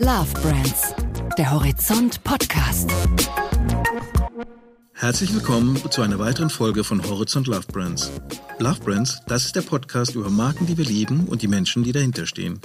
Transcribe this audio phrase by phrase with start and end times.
[0.00, 0.94] Love Brands,
[1.36, 2.88] der Horizont Podcast.
[4.92, 8.12] Herzlich willkommen zu einer weiteren Folge von Horizont Love Brands.
[8.60, 11.90] Love Brands, das ist der Podcast über Marken, die wir lieben und die Menschen, die
[11.90, 12.60] dahinter stehen.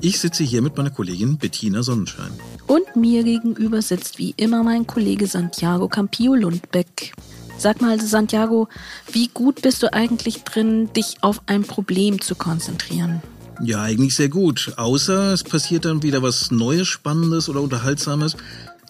[0.00, 2.30] Ich sitze hier mit meiner Kollegin Bettina Sonnenschein.
[2.68, 7.14] Und mir gegenüber sitzt wie immer mein Kollege Santiago Campillo Lundbeck.
[7.58, 8.68] Sag mal, Santiago,
[9.10, 13.22] wie gut bist du eigentlich drin, dich auf ein Problem zu konzentrieren?
[13.62, 14.72] Ja, eigentlich sehr gut.
[14.76, 18.36] Außer es passiert dann wieder was Neues, Spannendes oder Unterhaltsames.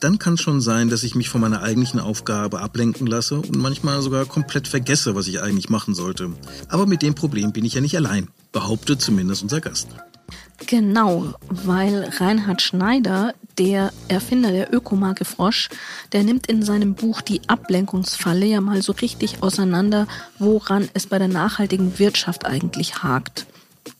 [0.01, 3.57] Dann kann es schon sein, dass ich mich von meiner eigentlichen Aufgabe ablenken lasse und
[3.57, 6.31] manchmal sogar komplett vergesse, was ich eigentlich machen sollte.
[6.69, 9.89] Aber mit dem Problem bin ich ja nicht allein, behauptet zumindest unser Gast.
[10.67, 15.69] Genau, weil Reinhard Schneider, der Erfinder der Ökomarke Frosch,
[16.13, 20.07] der nimmt in seinem Buch die Ablenkungsfalle ja mal so richtig auseinander,
[20.39, 23.47] woran es bei der nachhaltigen Wirtschaft eigentlich hakt.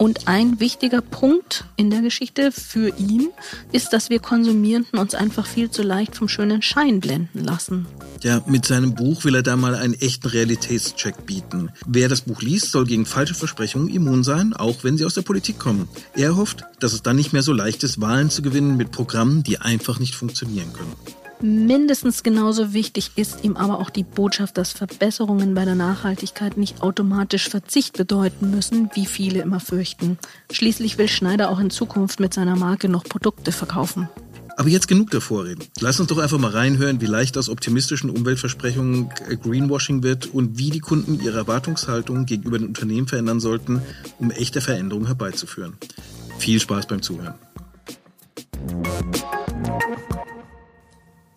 [0.01, 3.29] Und ein wichtiger Punkt in der Geschichte für ihn
[3.71, 7.85] ist, dass wir Konsumierenden uns einfach viel zu leicht vom schönen Schein blenden lassen.
[8.23, 11.69] Ja, mit seinem Buch will er da mal einen echten Realitätscheck bieten.
[11.87, 15.21] Wer das Buch liest, soll gegen falsche Versprechungen immun sein, auch wenn sie aus der
[15.21, 15.87] Politik kommen.
[16.15, 19.43] Er hofft, dass es dann nicht mehr so leicht ist, Wahlen zu gewinnen mit Programmen,
[19.43, 20.95] die einfach nicht funktionieren können.
[21.43, 26.83] Mindestens genauso wichtig ist ihm aber auch die Botschaft, dass Verbesserungen bei der Nachhaltigkeit nicht
[26.83, 30.19] automatisch Verzicht bedeuten müssen, wie viele immer fürchten.
[30.53, 34.09] Schließlich will Schneider auch in Zukunft mit seiner Marke noch Produkte verkaufen.
[34.59, 35.65] Aber jetzt genug der Vorreden.
[35.81, 39.09] Lass uns doch einfach mal reinhören, wie leicht aus optimistischen Umweltversprechungen
[39.43, 43.81] Greenwashing wird und wie die Kunden ihre Erwartungshaltung gegenüber den Unternehmen verändern sollten,
[44.19, 45.79] um echte Veränderungen herbeizuführen.
[46.39, 47.35] Viel Spaß beim Zuhören.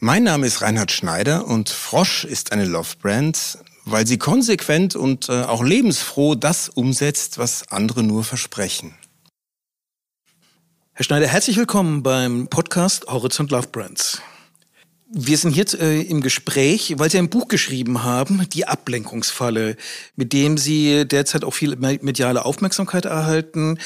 [0.05, 5.29] Mein Name ist Reinhard Schneider und Frosch ist eine Love Brand, weil sie konsequent und
[5.29, 8.95] äh, auch lebensfroh das umsetzt, was andere nur versprechen.
[10.91, 14.21] Herr Schneider, herzlich willkommen beim Podcast Horizont Love Brands.
[15.07, 19.77] Wir sind jetzt äh, im Gespräch, weil Sie ein Buch geschrieben haben, Die Ablenkungsfalle,
[20.17, 23.79] mit dem Sie derzeit auch viel mediale Aufmerksamkeit erhalten.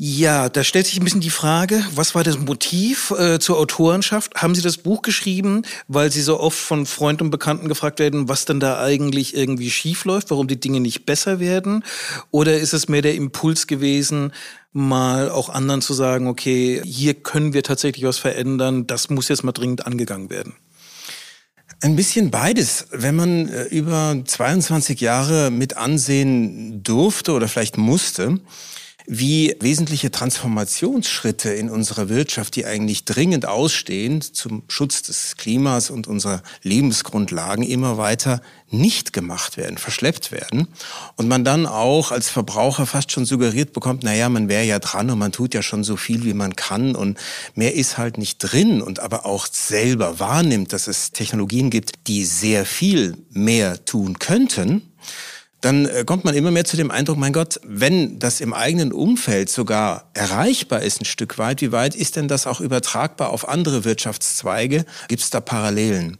[0.00, 4.32] Ja, da stellt sich ein bisschen die Frage, was war das Motiv äh, zur Autorenschaft?
[4.36, 8.28] Haben Sie das Buch geschrieben, weil Sie so oft von Freunden und Bekannten gefragt werden,
[8.28, 11.82] was denn da eigentlich irgendwie schief läuft, warum die Dinge nicht besser werden?
[12.30, 14.32] Oder ist es mehr der Impuls gewesen,
[14.72, 19.42] mal auch anderen zu sagen, okay, hier können wir tatsächlich was verändern, das muss jetzt
[19.42, 20.54] mal dringend angegangen werden?
[21.80, 22.86] Ein bisschen beides.
[22.92, 28.38] Wenn man äh, über 22 Jahre mit ansehen durfte oder vielleicht musste,
[29.10, 36.06] wie wesentliche Transformationsschritte in unserer Wirtschaft, die eigentlich dringend ausstehen zum Schutz des Klimas und
[36.06, 40.68] unserer Lebensgrundlagen, immer weiter nicht gemacht werden, verschleppt werden.
[41.16, 45.08] Und man dann auch als Verbraucher fast schon suggeriert bekommt, naja, man wäre ja dran
[45.10, 47.18] und man tut ja schon so viel, wie man kann und
[47.54, 52.26] mehr ist halt nicht drin und aber auch selber wahrnimmt, dass es Technologien gibt, die
[52.26, 54.82] sehr viel mehr tun könnten
[55.60, 58.92] dann äh, kommt man immer mehr zu dem Eindruck, mein Gott, wenn das im eigenen
[58.92, 63.48] Umfeld sogar erreichbar ist ein Stück weit, wie weit ist denn das auch übertragbar auf
[63.48, 64.84] andere Wirtschaftszweige?
[65.08, 66.18] Gibt es da Parallelen?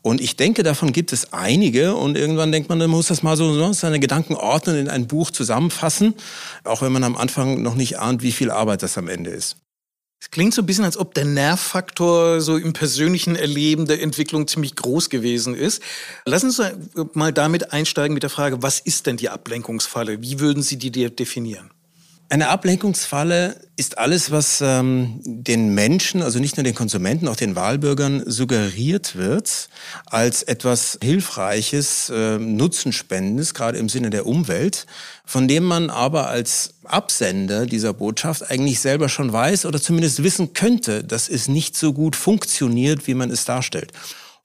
[0.00, 1.94] Und ich denke, davon gibt es einige.
[1.94, 5.30] Und irgendwann denkt man, man muss das mal so seine Gedanken ordnen, in ein Buch
[5.30, 6.14] zusammenfassen,
[6.64, 9.56] auch wenn man am Anfang noch nicht ahnt, wie viel Arbeit das am Ende ist.
[10.20, 14.48] Es klingt so ein bisschen, als ob der Nervfaktor so im persönlichen Erleben der Entwicklung
[14.48, 15.80] ziemlich groß gewesen ist.
[16.24, 20.20] Lassen Sie uns mal damit einsteigen mit der Frage, was ist denn die Ablenkungsfalle?
[20.20, 21.70] Wie würden Sie die definieren?
[22.30, 27.56] Eine Ablenkungsfalle ist alles, was ähm, den Menschen, also nicht nur den Konsumenten, auch den
[27.56, 29.70] Wahlbürgern suggeriert wird
[30.04, 34.84] als etwas Hilfreiches, äh, Nutzenspendendes, gerade im Sinne der Umwelt,
[35.28, 40.54] von dem man aber als Absender dieser Botschaft eigentlich selber schon weiß oder zumindest wissen
[40.54, 43.92] könnte, dass es nicht so gut funktioniert, wie man es darstellt.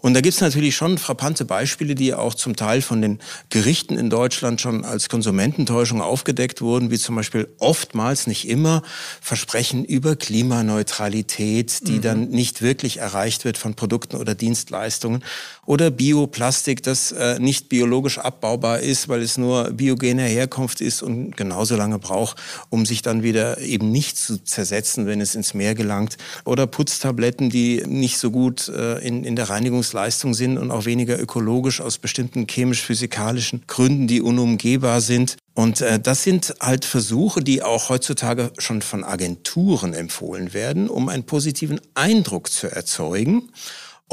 [0.03, 3.19] Und da gibt es natürlich schon frappante Beispiele, die auch zum Teil von den
[3.49, 8.81] Gerichten in Deutschland schon als Konsumententäuschung aufgedeckt wurden, wie zum Beispiel oftmals, nicht immer,
[9.21, 12.01] Versprechen über Klimaneutralität, die mhm.
[12.01, 15.23] dann nicht wirklich erreicht wird von Produkten oder Dienstleistungen.
[15.65, 21.38] Oder Bioplastik, das äh, nicht biologisch abbaubar ist, weil es nur biogener Herkunft ist und
[21.38, 22.35] genauso lange braucht,
[22.69, 26.17] um sich dann wieder eben nicht zu zersetzen, wenn es ins Meer gelangt.
[26.44, 30.86] Oder Putztabletten, die nicht so gut äh, in, in der Reinigungs Leistung sind und auch
[30.86, 35.38] weniger ökologisch aus bestimmten chemisch-physikalischen Gründen, die unumgehbar sind.
[35.54, 41.10] Und äh, das sind halt Versuche, die auch heutzutage schon von Agenturen empfohlen werden, um
[41.10, 43.50] einen positiven Eindruck zu erzeugen.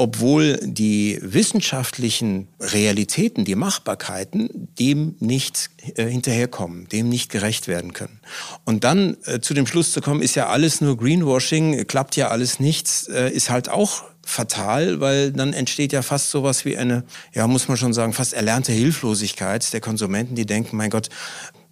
[0.01, 8.19] obwohl die wissenschaftlichen Realitäten, die Machbarkeiten dem nicht äh, hinterherkommen, dem nicht gerecht werden können.
[8.65, 12.29] Und dann äh, zu dem Schluss zu kommen, ist ja alles nur Greenwashing, klappt ja
[12.29, 17.03] alles nichts, äh, ist halt auch fatal, weil dann entsteht ja fast sowas wie eine,
[17.33, 21.09] ja, muss man schon sagen, fast erlernte Hilflosigkeit der Konsumenten, die denken, mein Gott,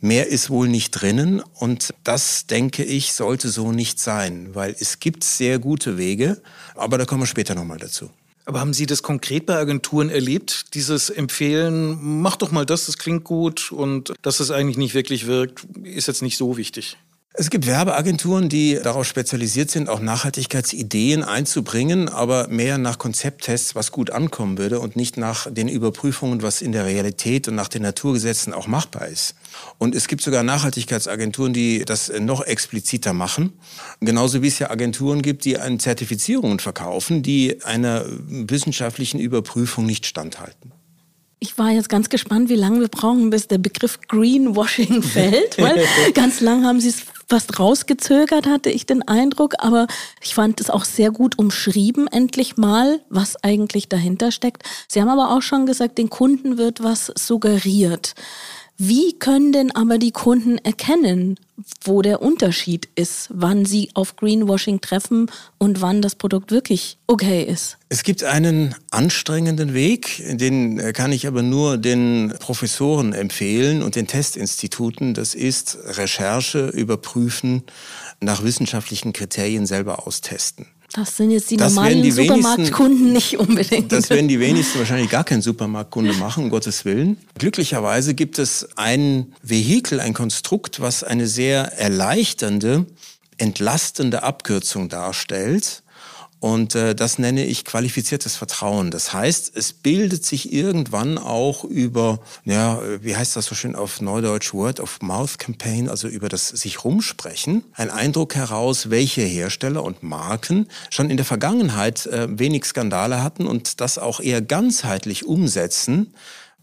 [0.02, 5.00] mehr ist wohl nicht drinnen und das, denke ich, sollte so nicht sein, weil es
[5.00, 6.42] gibt sehr gute Wege,
[6.76, 8.10] aber da kommen wir später nochmal dazu.
[8.46, 10.74] Aber haben Sie das konkret bei Agenturen erlebt?
[10.74, 15.28] Dieses Empfehlen, mach doch mal das, das klingt gut und dass es eigentlich nicht wirklich
[15.28, 16.98] wirkt, ist jetzt nicht so wichtig.
[17.40, 23.94] Es gibt Werbeagenturen, die darauf spezialisiert sind, auch Nachhaltigkeitsideen einzubringen, aber mehr nach Konzepttests, was
[23.94, 27.84] gut ankommen würde und nicht nach den Überprüfungen, was in der Realität und nach den
[27.84, 29.36] Naturgesetzen auch machbar ist.
[29.78, 33.54] Und es gibt sogar Nachhaltigkeitsagenturen, die das noch expliziter machen.
[34.02, 40.06] Genauso wie es ja Agenturen gibt, die eine Zertifizierungen verkaufen, die einer wissenschaftlichen Überprüfung nicht
[40.06, 40.74] standhalten.
[41.40, 45.86] Ich war jetzt ganz gespannt, wie lange wir brauchen, bis der Begriff Greenwashing fällt, weil
[46.14, 49.88] ganz lang haben Sie es fast rausgezögert, hatte ich den Eindruck, aber
[50.22, 54.64] ich fand es auch sehr gut umschrieben, endlich mal, was eigentlich dahinter steckt.
[54.88, 58.16] Sie haben aber auch schon gesagt, den Kunden wird was suggeriert.
[58.82, 61.38] Wie können denn aber die Kunden erkennen,
[61.84, 67.44] wo der Unterschied ist, wann sie auf Greenwashing treffen und wann das Produkt wirklich okay
[67.44, 67.78] ist?
[67.90, 74.08] Es gibt einen anstrengenden Weg, den kann ich aber nur den Professoren empfehlen und den
[74.08, 75.14] Testinstituten.
[75.14, 77.64] Das ist Recherche, überprüfen,
[78.22, 80.68] nach wissenschaftlichen Kriterien selber austesten.
[80.94, 83.92] Das sind jetzt die das normalen die Supermarktkunden nicht unbedingt.
[83.92, 87.18] Das werden die wenigsten wahrscheinlich gar kein Supermarktkunde machen, um Gottes Willen.
[87.38, 92.88] Glücklicherweise gibt es ein Vehikel, ein Konstrukt, was eine sehr erleichternde,
[93.38, 95.84] entlastende Abkürzung darstellt
[96.40, 98.92] und äh, das nenne ich qualifiziertes Vertrauen.
[98.92, 104.00] Das heißt, es bildet sich irgendwann auch über, ja, wie heißt das so schön auf
[104.00, 109.84] Neudeutsch, Word of Mouth Campaign, also über das sich rumsprechen, ein Eindruck heraus, welche Hersteller
[109.84, 115.26] und Marken schon in der Vergangenheit äh, wenig Skandale hatten und das auch eher ganzheitlich
[115.26, 116.14] umsetzen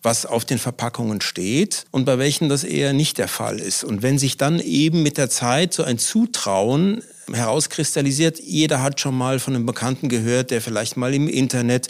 [0.02, 3.82] was auf den Verpackungen steht und bei welchen das eher nicht der Fall ist.
[3.82, 7.02] Und wenn sich dann eben mit der Zeit so ein Zutrauen
[7.32, 11.88] herauskristallisiert, jeder hat schon mal von einem Bekannten gehört, der vielleicht mal im Internet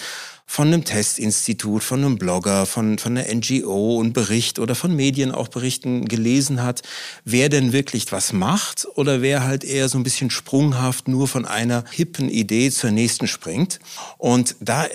[0.48, 5.32] von einem Testinstitut, von einem Blogger, von, von einer NGO und Bericht oder von Medien
[5.32, 6.82] auch Berichten gelesen hat,
[7.24, 11.44] wer denn wirklich was macht oder wer halt eher so ein bisschen sprunghaft nur von
[11.44, 13.80] einer hippen Idee zur nächsten springt.
[14.18, 14.86] Und da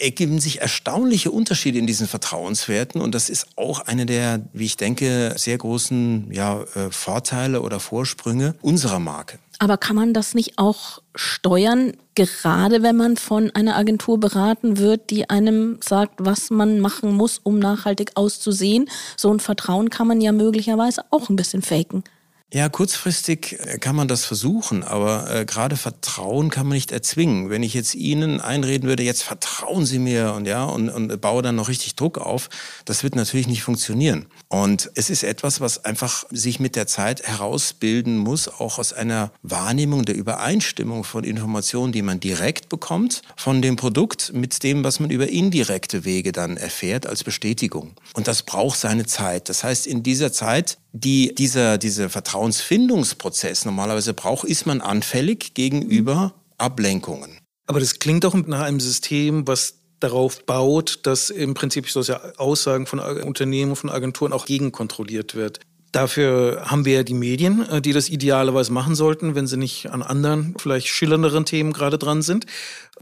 [0.00, 4.76] ergeben sich erstaunliche Unterschiede in diesen Vertrauenswerten und das ist auch eine der, wie ich
[4.76, 9.38] denke, sehr großen ja, äh, Vorteile oder Vorsprünge unserer Marke.
[9.58, 15.10] Aber kann man das nicht auch steuern, gerade wenn man von einer Agentur beraten wird,
[15.10, 18.88] die einem sagt, was man machen muss, um nachhaltig auszusehen?
[19.16, 22.04] So ein Vertrauen kann man ja möglicherweise auch ein bisschen faken.
[22.50, 27.50] Ja, kurzfristig äh, kann man das versuchen, aber äh, gerade Vertrauen kann man nicht erzwingen.
[27.50, 31.42] Wenn ich jetzt Ihnen einreden würde, jetzt vertrauen Sie mir und ja und, und baue
[31.42, 32.48] dann noch richtig Druck auf,
[32.86, 34.26] das wird natürlich nicht funktionieren.
[34.48, 39.30] Und es ist etwas, was einfach sich mit der Zeit herausbilden muss, auch aus einer
[39.42, 45.00] Wahrnehmung der Übereinstimmung von Informationen, die man direkt bekommt von dem Produkt mit dem, was
[45.00, 47.92] man über indirekte Wege dann erfährt als Bestätigung.
[48.14, 49.50] Und das braucht seine Zeit.
[49.50, 56.34] Das heißt, in dieser Zeit die dieser, diese Vertrauensfindungsprozess normalerweise braucht, ist man anfällig gegenüber
[56.56, 57.38] Ablenkungen.
[57.66, 62.86] Aber das klingt doch nach einem System, was darauf baut, dass im Prinzip solche Aussagen
[62.86, 65.60] von Unternehmen, von Agenturen auch gegenkontrolliert wird.
[65.92, 69.90] Dafür haben wir ja die Medien, äh, die das idealerweise machen sollten, wenn sie nicht
[69.90, 72.44] an anderen, vielleicht schillernderen Themen gerade dran sind.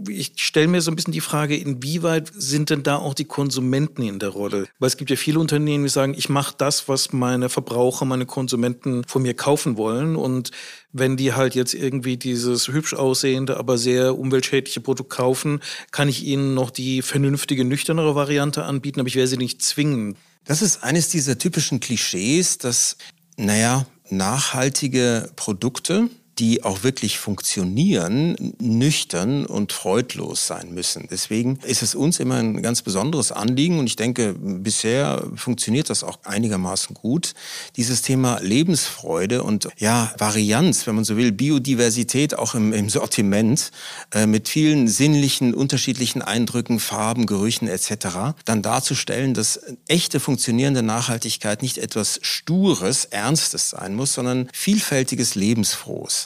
[0.08, 4.02] Ich stelle mir so ein bisschen die Frage, inwieweit sind denn da auch die Konsumenten
[4.02, 4.66] in der Rolle?
[4.78, 8.26] Weil es gibt ja viele Unternehmen, die sagen, ich mache das, was meine Verbraucher, meine
[8.26, 10.14] Konsumenten von mir kaufen wollen.
[10.14, 10.50] Und
[10.92, 16.24] wenn die halt jetzt irgendwie dieses hübsch aussehende, aber sehr umweltschädliche Produkt kaufen, kann ich
[16.24, 20.16] ihnen noch die vernünftige, nüchternere Variante anbieten, aber ich werde sie nicht zwingen.
[20.46, 22.96] Das ist eines dieser typischen Klischees, dass,
[23.36, 31.08] naja, nachhaltige Produkte die auch wirklich funktionieren, nüchtern und freudlos sein müssen.
[31.10, 36.04] Deswegen ist es uns immer ein ganz besonderes Anliegen und ich denke, bisher funktioniert das
[36.04, 37.32] auch einigermaßen gut.
[37.76, 43.70] Dieses Thema Lebensfreude und ja, Varianz, wenn man so will, Biodiversität auch im, im Sortiment
[44.12, 48.34] äh, mit vielen sinnlichen, unterschiedlichen Eindrücken, Farben, Gerüchen etc.
[48.44, 56.25] dann darzustellen, dass echte funktionierende Nachhaltigkeit nicht etwas Stures, Ernstes sein muss, sondern vielfältiges, Lebensfrohes.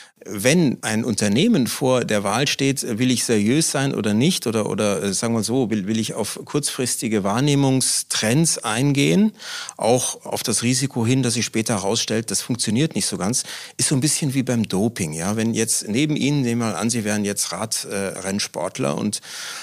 [0.25, 5.01] wenn ein Unternehmen vor der Wahl steht, will ich seriös sein oder nicht, oder, oder
[5.01, 9.33] äh, sagen wir so, will, will ich auf kurzfristige Wahrnehmungstrends eingehen,
[9.77, 13.43] auch auf das Risiko hin, dass sich später herausstellt, das funktioniert nicht so ganz,
[13.77, 15.13] ist so ein bisschen wie beim Doping.
[15.13, 15.35] Ja?
[15.37, 19.21] Wenn jetzt neben Ihnen, nehmen wir mal an, Sie wären jetzt Radrennsportler und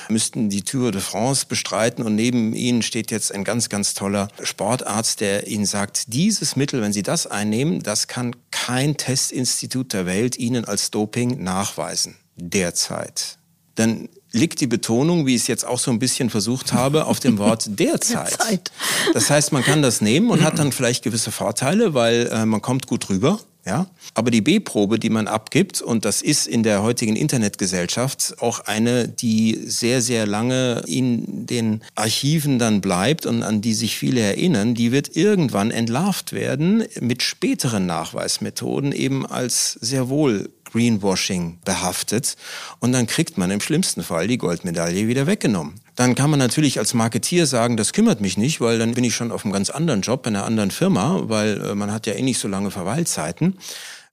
[0.09, 4.29] müssten die Tour de France bestreiten und neben Ihnen steht jetzt ein ganz, ganz toller
[4.43, 10.05] Sportarzt, der Ihnen sagt, dieses Mittel, wenn Sie das einnehmen, das kann kein Testinstitut der
[10.07, 13.38] Welt Ihnen Ihnen als Doping nachweisen, derzeit,
[13.75, 17.21] dann liegt die Betonung, wie ich es jetzt auch so ein bisschen versucht habe, auf
[17.21, 18.33] dem Wort derzeit.
[18.33, 18.73] derzeit.
[19.14, 22.61] Das heißt, man kann das nehmen und hat dann vielleicht gewisse Vorteile, weil äh, man
[22.61, 23.38] kommt gut rüber.
[23.69, 23.87] Ja?
[24.15, 29.07] Aber die B-Probe, die man abgibt, und das ist in der heutigen Internetgesellschaft auch eine,
[29.07, 34.75] die sehr, sehr lange in den Archiven dann bleibt und an die sich viele erinnern,
[34.75, 42.37] die wird irgendwann entlarvt werden mit späteren Nachweismethoden eben als sehr wohl Greenwashing behaftet
[42.81, 45.81] und dann kriegt man im schlimmsten Fall die Goldmedaille wieder weggenommen.
[45.97, 49.17] Dann kann man natürlich als Marketier sagen, das kümmert mich nicht, weil dann bin ich
[49.17, 52.13] schon auf einem ganz anderen Job, in einer anderen Firma, weil äh, man hat ja
[52.13, 53.59] eh nicht so lange Verweilzeiten.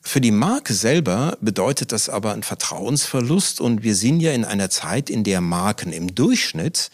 [0.08, 4.70] Für die Marke selber bedeutet das aber einen Vertrauensverlust und wir sind ja in einer
[4.70, 6.92] Zeit, in der Marken im Durchschnitt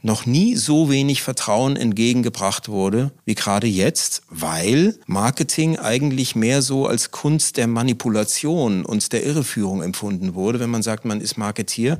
[0.00, 6.86] noch nie so wenig Vertrauen entgegengebracht wurde wie gerade jetzt, weil Marketing eigentlich mehr so
[6.86, 10.60] als Kunst der Manipulation und der Irreführung empfunden wurde.
[10.60, 11.98] Wenn man sagt, man ist Marketier,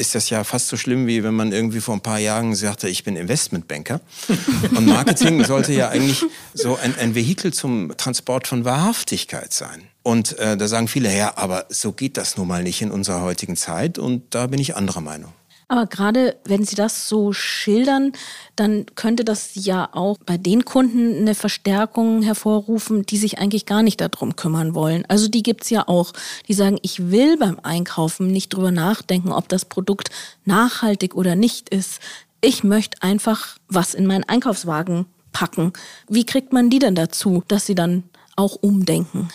[0.00, 2.88] ist das ja fast so schlimm, wie wenn man irgendwie vor ein paar Jahren sagte,
[2.88, 4.00] ich bin Investmentbanker.
[4.74, 9.82] Und Marketing sollte ja eigentlich so ein, ein Vehikel zum Transport von Wahrhaftigkeit sein.
[10.02, 13.20] Und äh, da sagen viele, ja, aber so geht das nun mal nicht in unserer
[13.20, 13.98] heutigen Zeit.
[13.98, 15.32] Und da bin ich anderer Meinung.
[15.70, 18.10] Aber gerade wenn Sie das so schildern,
[18.56, 23.84] dann könnte das ja auch bei den Kunden eine Verstärkung hervorrufen, die sich eigentlich gar
[23.84, 25.04] nicht darum kümmern wollen.
[25.06, 26.12] Also die gibt's ja auch,
[26.48, 30.10] die sagen, ich will beim Einkaufen nicht drüber nachdenken, ob das Produkt
[30.44, 32.00] nachhaltig oder nicht ist.
[32.40, 35.72] Ich möchte einfach was in meinen Einkaufswagen packen.
[36.08, 38.02] Wie kriegt man die denn dazu, dass sie dann
[38.34, 39.28] auch umdenken?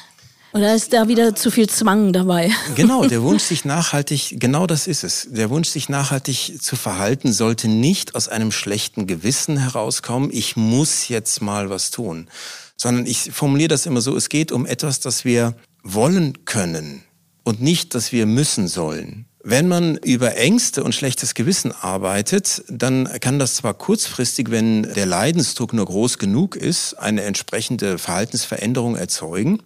[0.56, 2.50] Oder ist da wieder zu viel Zwang dabei?
[2.76, 5.28] Genau, der Wunsch, sich nachhaltig, genau das ist es.
[5.30, 11.10] Der Wunsch, sich nachhaltig zu verhalten, sollte nicht aus einem schlechten Gewissen herauskommen, ich muss
[11.10, 12.30] jetzt mal was tun.
[12.78, 17.04] Sondern ich formuliere das immer so, es geht um etwas, das wir wollen können
[17.44, 19.26] und nicht, dass wir müssen sollen.
[19.48, 25.06] Wenn man über Ängste und schlechtes Gewissen arbeitet, dann kann das zwar kurzfristig, wenn der
[25.06, 29.62] Leidensdruck nur groß genug ist, eine entsprechende Verhaltensveränderung erzeugen.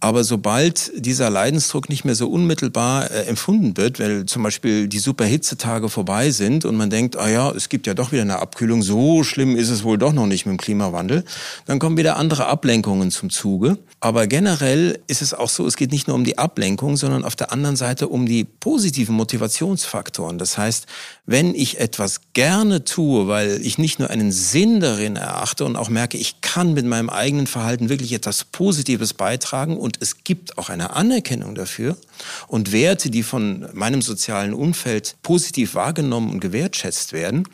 [0.00, 4.98] Aber sobald dieser Leidensdruck nicht mehr so unmittelbar äh, empfunden wird, weil zum Beispiel die
[4.98, 8.82] Superhitzetage vorbei sind und man denkt, ah ja, es gibt ja doch wieder eine Abkühlung,
[8.82, 11.24] so schlimm ist es wohl doch noch nicht mit dem Klimawandel,
[11.64, 13.78] dann kommen wieder andere Ablenkungen zum Zuge.
[13.98, 17.34] Aber generell ist es auch so, es geht nicht nur um die Ablenkung, sondern auf
[17.34, 20.36] der anderen Seite um die positiven Motivationsfaktoren.
[20.36, 20.86] Das heißt,
[21.26, 25.88] wenn ich etwas gerne tue, weil ich nicht nur einen Sinn darin erachte und auch
[25.88, 30.70] merke, ich kann mit meinem eigenen Verhalten wirklich etwas Positives beitragen und es gibt auch
[30.70, 31.96] eine Anerkennung dafür
[32.48, 37.44] und Werte, die von meinem sozialen Umfeld positiv wahrgenommen und gewertschätzt werden,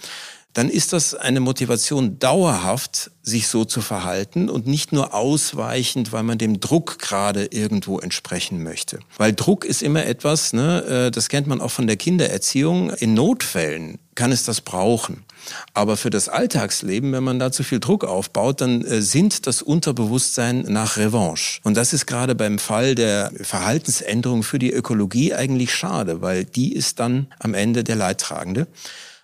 [0.54, 6.22] dann ist das eine Motivation, dauerhaft sich so zu verhalten und nicht nur ausweichend, weil
[6.22, 8.98] man dem Druck gerade irgendwo entsprechen möchte.
[9.18, 13.14] Weil Druck ist immer etwas, ne, äh, das kennt man auch von der Kindererziehung, in
[13.14, 15.24] Notfällen kann es das brauchen.
[15.74, 19.62] Aber für das Alltagsleben, wenn man da zu viel Druck aufbaut, dann äh, sind das
[19.62, 21.60] Unterbewusstsein nach Revanche.
[21.62, 26.72] Und das ist gerade beim Fall der Verhaltensänderung für die Ökologie eigentlich schade, weil die
[26.72, 28.66] ist dann am Ende der Leidtragende.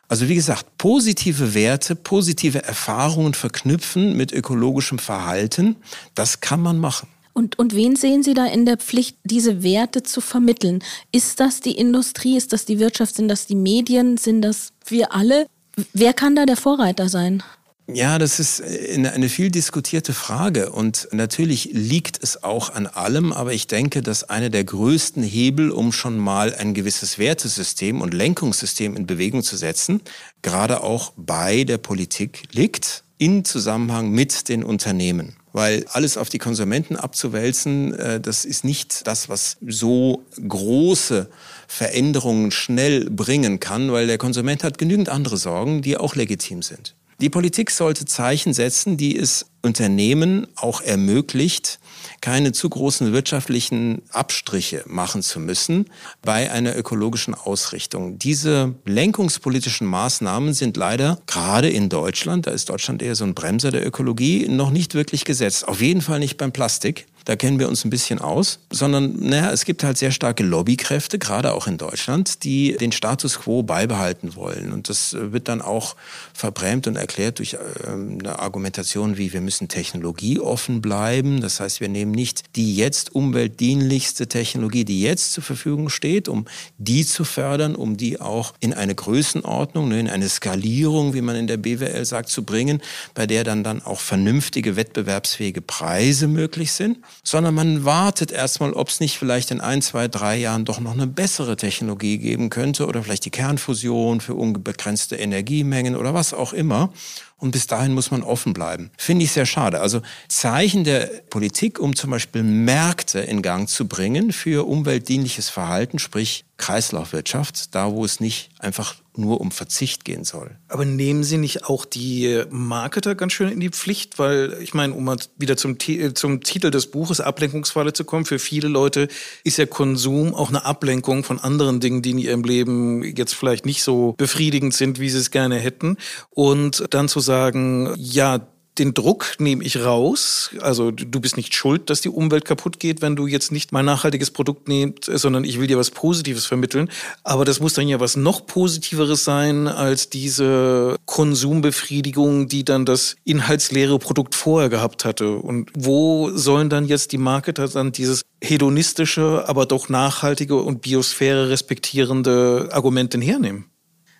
[0.08, 5.76] Also wie gesagt, positive Werte, positive Erfahrungen verknüpfen mit ökologischem Verhalten,
[6.14, 7.08] das kann man machen.
[7.32, 10.84] Und, und wen sehen Sie da in der Pflicht, diese Werte zu vermitteln?
[11.10, 15.12] Ist das die Industrie, ist das die Wirtschaft, sind das die Medien, sind das wir
[15.12, 15.46] alle?
[15.92, 17.42] Wer kann da der Vorreiter sein?
[17.86, 23.52] Ja, das ist eine viel diskutierte Frage und natürlich liegt es auch an allem, aber
[23.52, 28.96] ich denke, dass einer der größten Hebel, um schon mal ein gewisses Wertesystem und Lenkungssystem
[28.96, 30.00] in Bewegung zu setzen,
[30.40, 35.36] gerade auch bei der Politik liegt, in Zusammenhang mit den Unternehmen.
[35.52, 41.28] Weil alles auf die Konsumenten abzuwälzen, äh, das ist nicht das, was so große
[41.68, 46.94] Veränderungen schnell bringen kann, weil der Konsument hat genügend andere Sorgen, die auch legitim sind.
[47.20, 51.78] Die Politik sollte Zeichen setzen, die es Unternehmen auch ermöglicht,
[52.20, 55.86] keine zu großen wirtschaftlichen Abstriche machen zu müssen
[56.22, 58.18] bei einer ökologischen Ausrichtung.
[58.18, 63.70] Diese lenkungspolitischen Maßnahmen sind leider gerade in Deutschland, da ist Deutschland eher so ein Bremser
[63.70, 65.66] der Ökologie, noch nicht wirklich gesetzt.
[65.66, 67.06] Auf jeden Fall nicht beim Plastik.
[67.24, 71.18] Da kennen wir uns ein bisschen aus, sondern naja, es gibt halt sehr starke Lobbykräfte,
[71.18, 74.72] gerade auch in Deutschland, die den Status quo beibehalten wollen.
[74.72, 75.96] Und das wird dann auch
[76.34, 81.40] verbrämt und erklärt durch ähm, eine Argumentation wie, wir müssen technologieoffen bleiben.
[81.40, 86.44] Das heißt, wir nehmen nicht die jetzt umweltdienlichste Technologie, die jetzt zur Verfügung steht, um
[86.76, 91.36] die zu fördern, um die auch in eine Größenordnung, ne, in eine Skalierung, wie man
[91.36, 92.82] in der BWL sagt, zu bringen,
[93.14, 98.88] bei der dann dann auch vernünftige wettbewerbsfähige Preise möglich sind, sondern man wartet erstmal, ob
[98.88, 102.86] es nicht vielleicht in ein, zwei, drei Jahren doch noch eine bessere Technologie geben könnte
[102.86, 106.92] oder vielleicht die Kernfusion für unbegrenzte Energiemengen oder was auch immer.
[107.36, 108.90] Und bis dahin muss man offen bleiben.
[108.96, 109.80] Finde ich sehr schade.
[109.80, 115.98] Also Zeichen der Politik, um zum Beispiel Märkte in Gang zu bringen für umweltdienliches Verhalten,
[115.98, 120.56] sprich Kreislaufwirtschaft, da wo es nicht einfach nur um Verzicht gehen soll.
[120.68, 124.18] Aber nehmen Sie nicht auch die Marketer ganz schön in die Pflicht?
[124.18, 125.76] Weil ich meine, um mal wieder zum,
[126.14, 129.08] zum Titel des Buches Ablenkungsfalle zu kommen, für viele Leute
[129.44, 133.66] ist ja Konsum auch eine Ablenkung von anderen Dingen, die in ihrem Leben jetzt vielleicht
[133.66, 135.96] nicht so befriedigend sind, wie sie es gerne hätten.
[136.30, 138.46] Und dann zu sagen, ja,
[138.78, 140.50] den Druck nehme ich raus.
[140.60, 143.84] Also du bist nicht schuld, dass die Umwelt kaputt geht, wenn du jetzt nicht mein
[143.84, 146.90] nachhaltiges Produkt nimmst, sondern ich will dir was Positives vermitteln.
[147.22, 153.16] Aber das muss dann ja was noch Positiveres sein als diese Konsumbefriedigung, die dann das
[153.24, 155.36] inhaltsleere Produkt vorher gehabt hatte.
[155.36, 161.48] Und wo sollen dann jetzt die Marketer dann dieses hedonistische, aber doch nachhaltige und Biosphäre
[161.48, 163.66] respektierende Argument denn hernehmen?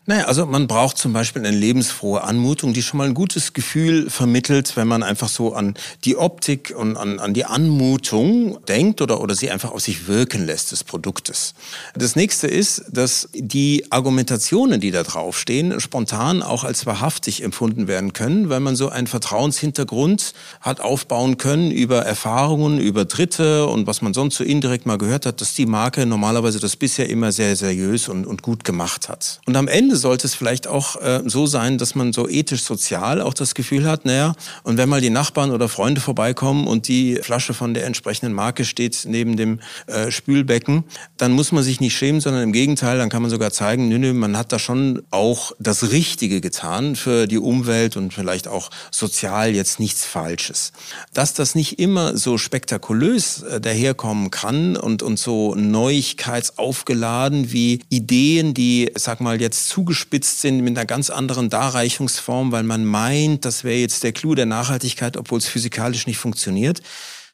[0.06, 4.11] Naja, also man braucht zum Beispiel eine lebensfrohe Anmutung, die schon mal ein gutes Gefühl
[4.11, 9.23] vermittelt, wenn man einfach so an die Optik und an, an die Anmutung denkt oder,
[9.23, 11.54] oder sie einfach auf sich wirken lässt des Produktes.
[11.94, 18.12] Das nächste ist, dass die Argumentationen, die da draufstehen, spontan auch als wahrhaftig empfunden werden
[18.12, 24.02] können, weil man so einen Vertrauenshintergrund hat aufbauen können über Erfahrungen, über Dritte und was
[24.02, 27.56] man sonst so indirekt mal gehört hat, dass die Marke normalerweise das bisher immer sehr
[27.56, 29.40] seriös und, und gut gemacht hat.
[29.46, 33.20] Und am Ende Ende sollte es vielleicht auch äh, so sein, dass man so ethisch-sozial
[33.20, 34.34] auch das Gefühl hat, naja,
[34.64, 38.64] und wenn mal die Nachbarn oder Freunde vorbeikommen und die Flasche von der entsprechenden Marke
[38.64, 40.82] steht neben dem äh, Spülbecken,
[41.16, 44.00] dann muss man sich nicht schämen, sondern im Gegenteil, dann kann man sogar zeigen, nö,
[44.00, 48.71] nö, man hat da schon auch das Richtige getan für die Umwelt und vielleicht auch
[48.90, 50.73] sozial jetzt nichts Falsches.
[51.12, 58.54] Dass das nicht immer so spektakulös äh, daherkommen kann und, und so neuigkeitsaufgeladen wie Ideen,
[58.54, 63.44] die, sag mal, jetzt zu zugespitzt sind mit einer ganz anderen Darreichungsform, weil man meint,
[63.44, 66.80] das wäre jetzt der Clou der Nachhaltigkeit, obwohl es physikalisch nicht funktioniert.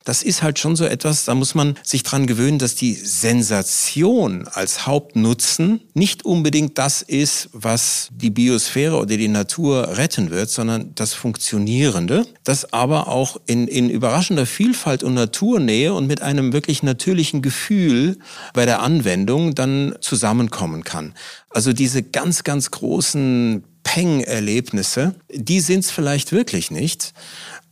[0.05, 4.49] Das ist halt schon so etwas, da muss man sich dran gewöhnen, dass die Sensation
[4.49, 10.95] als Hauptnutzen nicht unbedingt das ist, was die Biosphäre oder die Natur retten wird, sondern
[10.95, 16.83] das Funktionierende, das aber auch in, in überraschender Vielfalt und Naturnähe und mit einem wirklich
[16.83, 18.19] natürlichen Gefühl
[18.55, 21.15] bei der Anwendung dann zusammenkommen kann.
[21.51, 27.13] Also diese ganz, ganz großen Peng-Erlebnisse, die sind es vielleicht wirklich nicht.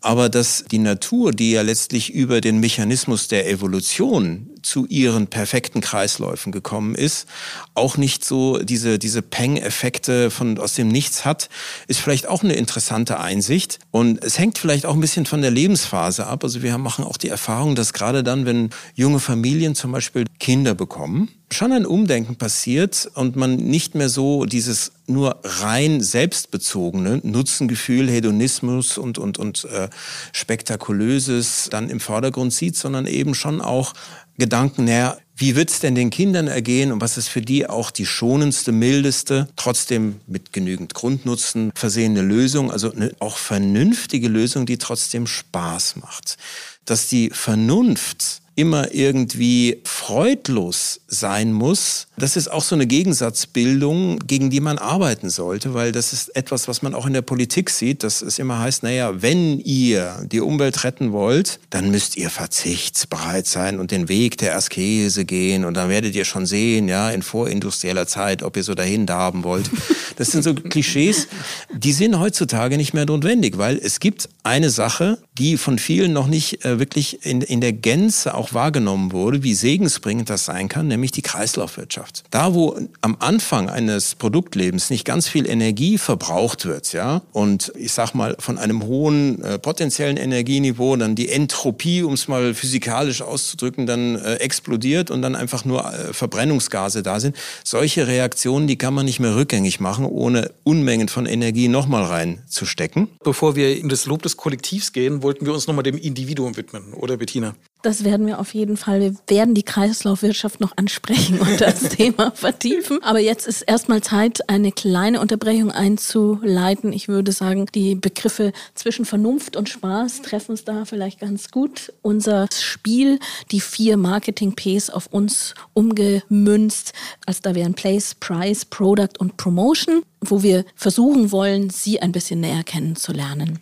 [0.00, 5.80] Aber dass die Natur, die ja letztlich über den Mechanismus der Evolution zu ihren perfekten
[5.80, 7.26] Kreisläufen gekommen ist,
[7.74, 11.48] auch nicht so diese, diese Peng-Effekte von, aus dem Nichts hat,
[11.88, 13.80] ist vielleicht auch eine interessante Einsicht.
[13.90, 16.44] Und es hängt vielleicht auch ein bisschen von der Lebensphase ab.
[16.44, 20.74] Also wir machen auch die Erfahrung, dass gerade dann, wenn junge Familien zum Beispiel Kinder
[20.74, 28.10] bekommen, schon ein Umdenken passiert und man nicht mehr so dieses nur rein selbstbezogene Nutzengefühl,
[28.10, 29.88] Hedonismus und, und, und äh,
[30.32, 33.94] Spektakulöses dann im Vordergrund sieht, sondern eben schon auch
[34.36, 38.06] Gedanken, naja, wie wird's denn den Kindern ergehen und was ist für die auch die
[38.06, 45.26] schonendste, mildeste, trotzdem mit genügend Grundnutzen versehene Lösung, also eine auch vernünftige Lösung, die trotzdem
[45.26, 46.36] Spaß macht.
[46.84, 54.50] Dass die Vernunft immer irgendwie freudlos sein muss, das ist auch so eine Gegensatzbildung, gegen
[54.50, 58.02] die man arbeiten sollte, weil das ist etwas, was man auch in der Politik sieht,
[58.02, 63.46] dass es immer heißt, naja, wenn ihr die Umwelt retten wollt, dann müsst ihr verzichtsbereit
[63.46, 67.22] sein und den Weg der Askese gehen und dann werdet ihr schon sehen, ja, in
[67.22, 69.70] vorindustrieller Zeit, ob ihr so dahin darben wollt.
[70.16, 71.28] Das sind so Klischees,
[71.72, 76.26] die sind heutzutage nicht mehr notwendig, weil es gibt eine Sache, die von vielen noch
[76.26, 80.68] nicht äh, wirklich in, in der Gänze auch wahrgenommen wurde, wie segensfroh nutzbringend das sein
[80.68, 82.24] kann, nämlich die Kreislaufwirtschaft.
[82.30, 87.92] Da, wo am Anfang eines Produktlebens nicht ganz viel Energie verbraucht wird, ja, und ich
[87.92, 93.22] sag mal von einem hohen äh, potenziellen Energieniveau dann die Entropie, um es mal physikalisch
[93.22, 97.36] auszudrücken, dann äh, explodiert und dann einfach nur äh, Verbrennungsgase da sind.
[97.64, 103.08] Solche Reaktionen, die kann man nicht mehr rückgängig machen, ohne Unmengen von Energie nochmal reinzustecken.
[103.24, 106.94] Bevor wir in das Lob des Kollektivs gehen, wollten wir uns nochmal dem Individuum widmen,
[106.94, 107.54] oder Bettina?
[107.82, 109.00] Das werden wir auf jeden Fall.
[109.00, 113.02] Wir werden die Kreislaufwirtschaft noch ansprechen und das Thema vertiefen.
[113.02, 116.92] Aber jetzt ist erstmal Zeit, eine kleine Unterbrechung einzuleiten.
[116.92, 121.92] Ich würde sagen, die Begriffe zwischen Vernunft und Spaß treffen uns da vielleicht ganz gut.
[122.02, 123.18] Unser Spiel,
[123.50, 126.92] die vier Marketing-Ps auf uns umgemünzt.
[127.26, 132.40] Also da wären Place, Price, Product und Promotion, wo wir versuchen wollen, sie ein bisschen
[132.40, 133.60] näher kennenzulernen.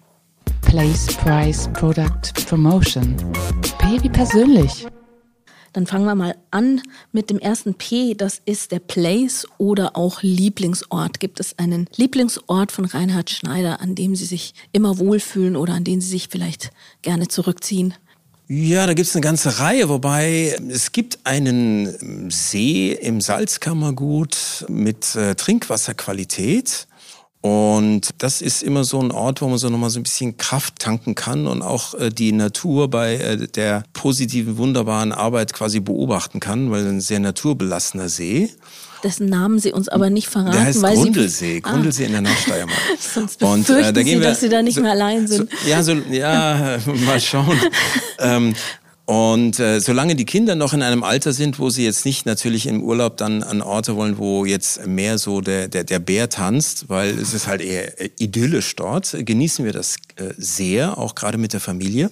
[0.66, 3.16] Place, Price, Product, Promotion.
[3.78, 4.86] P wie persönlich.
[5.72, 8.14] Dann fangen wir mal an mit dem ersten P.
[8.14, 11.20] Das ist der Place oder auch Lieblingsort.
[11.20, 15.84] Gibt es einen Lieblingsort von Reinhard Schneider, an dem Sie sich immer wohlfühlen oder an
[15.84, 17.94] den Sie sich vielleicht gerne zurückziehen?
[18.48, 25.34] Ja, da gibt's eine ganze Reihe, wobei es gibt einen See im Salzkammergut mit äh,
[25.34, 26.86] Trinkwasserqualität.
[27.46, 30.80] Und das ist immer so ein Ort, wo man so nochmal so ein bisschen Kraft
[30.80, 36.40] tanken kann und auch äh, die Natur bei äh, der positiven, wunderbaren Arbeit quasi beobachten
[36.40, 38.50] kann, weil ein sehr naturbelassener See.
[39.04, 40.56] Dessen Namen Sie uns aber nicht verraten.
[40.56, 42.80] Der heißt weil Grundlsee, Sie, Grundlsee in der Nordsteiermark.
[42.98, 45.48] Sonst und, äh, da gehen Sie, wir, dass Sie da nicht so, mehr allein sind.
[45.48, 47.60] So, ja, so, ja, mal schauen.
[48.18, 48.56] ähm,
[49.06, 52.66] und äh, solange die Kinder noch in einem Alter sind, wo sie jetzt nicht natürlich
[52.66, 56.88] im Urlaub dann an Orte wollen, wo jetzt mehr so der, der, der Bär tanzt,
[56.88, 61.38] weil es ist halt eher äh, idyllisch dort, genießen wir das äh, sehr, auch gerade
[61.38, 62.10] mit der Familie,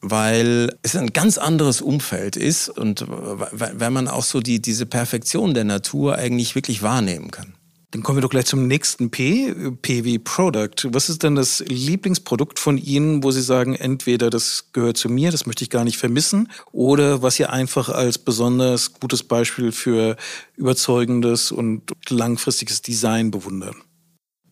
[0.00, 5.52] weil es ein ganz anderes Umfeld ist und weil man auch so die, diese Perfektion
[5.52, 7.52] der Natur eigentlich wirklich wahrnehmen kann.
[7.92, 10.88] Dann kommen wir doch gleich zum nächsten P, P wie Product.
[10.92, 15.32] Was ist denn das Lieblingsprodukt von Ihnen, wo Sie sagen, entweder das gehört zu mir,
[15.32, 20.16] das möchte ich gar nicht vermissen, oder was Sie einfach als besonders gutes Beispiel für
[20.56, 23.76] überzeugendes und langfristiges Design bewundern?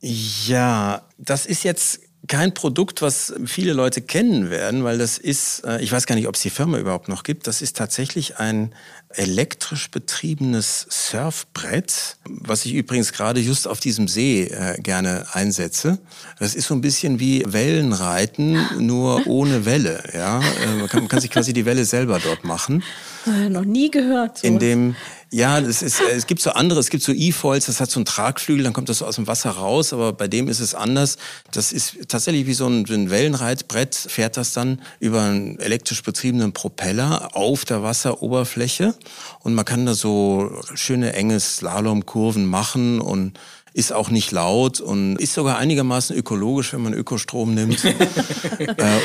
[0.00, 5.80] Ja, das ist jetzt kein Produkt, was viele Leute kennen werden, weil das ist, äh,
[5.80, 8.74] ich weiß gar nicht, ob es die Firma überhaupt noch gibt, das ist tatsächlich ein
[9.10, 15.98] elektrisch betriebenes Surfbrett, was ich übrigens gerade just auf diesem See äh, gerne einsetze.
[16.38, 20.02] Das ist so ein bisschen wie Wellenreiten, nur ohne Welle.
[20.12, 20.40] Ja?
[20.40, 22.82] Äh, man, kann, man kann sich quasi die Welle selber dort machen.
[23.26, 24.38] Äh, noch nie gehört.
[24.38, 24.46] So.
[24.46, 24.94] In dem
[25.30, 27.98] ja, das ist, äh, es gibt so andere, es gibt so E-Foils, das hat so
[28.00, 30.74] einen Tragflügel, dann kommt das so aus dem Wasser raus, aber bei dem ist es
[30.74, 31.18] anders.
[31.52, 36.52] Das ist tatsächlich wie so ein, ein Wellenreitbrett, fährt das dann über einen elektrisch betriebenen
[36.52, 38.94] Propeller auf der Wasseroberfläche
[39.40, 43.38] und man kann da so schöne enge Slalomkurven machen und
[43.74, 47.94] ist auch nicht laut und ist sogar einigermaßen ökologisch, wenn man Ökostrom nimmt äh,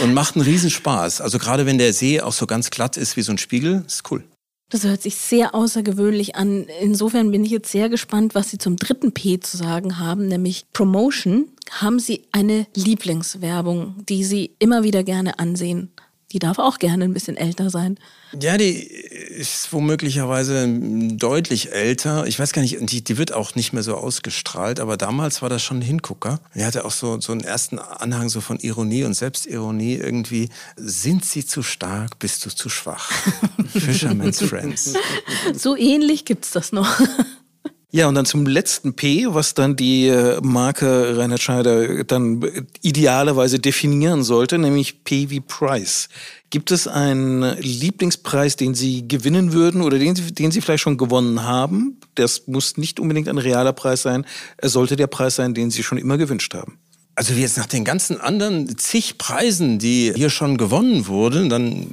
[0.03, 1.21] und macht einen Riesenspaß.
[1.21, 4.10] Also gerade wenn der See auch so ganz glatt ist wie so ein Spiegel, ist
[4.12, 4.23] cool.
[4.69, 6.65] Das hört sich sehr außergewöhnlich an.
[6.82, 10.65] Insofern bin ich jetzt sehr gespannt, was Sie zum dritten P zu sagen haben, nämlich
[10.73, 11.49] Promotion.
[11.69, 15.91] Haben Sie eine Lieblingswerbung, die Sie immer wieder gerne ansehen?
[16.34, 18.00] Die darf auch gerne ein bisschen älter sein.
[18.41, 22.26] Ja, die ist womöglicherweise deutlich älter.
[22.26, 25.50] Ich weiß gar nicht, die, die wird auch nicht mehr so ausgestrahlt, aber damals war
[25.50, 26.39] das schon ein Hingucker.
[26.56, 30.50] Die hatte auch so, so einen ersten Anhang so von Ironie und Selbstironie irgendwie.
[30.76, 33.12] Sind sie zu stark, bist du zu schwach?
[33.67, 34.93] Fisherman's Friends.
[35.54, 37.00] So ähnlich gibt's das noch.
[37.95, 42.43] Ja, und dann zum letzten P, was dann die äh, Marke Reinhard Schneider dann
[42.82, 46.10] idealerweise definieren sollte, nämlich P wie Price.
[46.49, 50.97] Gibt es einen Lieblingspreis, den Sie gewinnen würden oder den Sie, den Sie vielleicht schon
[50.97, 51.99] gewonnen haben?
[52.15, 54.25] Das muss nicht unbedingt ein realer Preis sein.
[54.58, 56.79] Es sollte der Preis sein, den Sie schon immer gewünscht haben.
[57.15, 61.88] Also jetzt nach den ganzen anderen zig Preisen, die hier schon gewonnen wurden, dann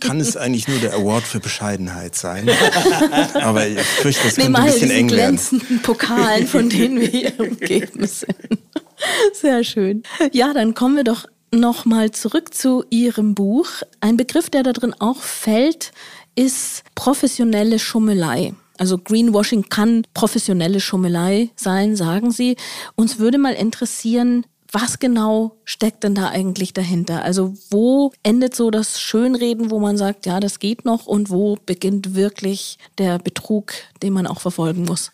[0.00, 2.48] kann es eigentlich nur der Award für Bescheidenheit sein.
[3.34, 5.08] Aber ich fürchte, das könnte ein bisschen eng werden.
[5.08, 8.58] glänzenden Pokalen, von denen wir hier umgeben sind.
[9.32, 10.02] Sehr schön.
[10.32, 13.68] Ja, dann kommen wir doch noch mal zurück zu Ihrem Buch.
[14.00, 15.92] Ein Begriff, der da drin auch fällt,
[16.34, 18.52] ist professionelle Schummelei.
[18.78, 22.56] Also Greenwashing kann professionelle Schummelei sein, sagen Sie.
[22.94, 27.22] Uns würde mal interessieren, was genau steckt denn da eigentlich dahinter?
[27.22, 31.56] Also wo endet so das Schönreden, wo man sagt, ja, das geht noch und wo
[31.66, 35.12] beginnt wirklich der Betrug, den man auch verfolgen muss?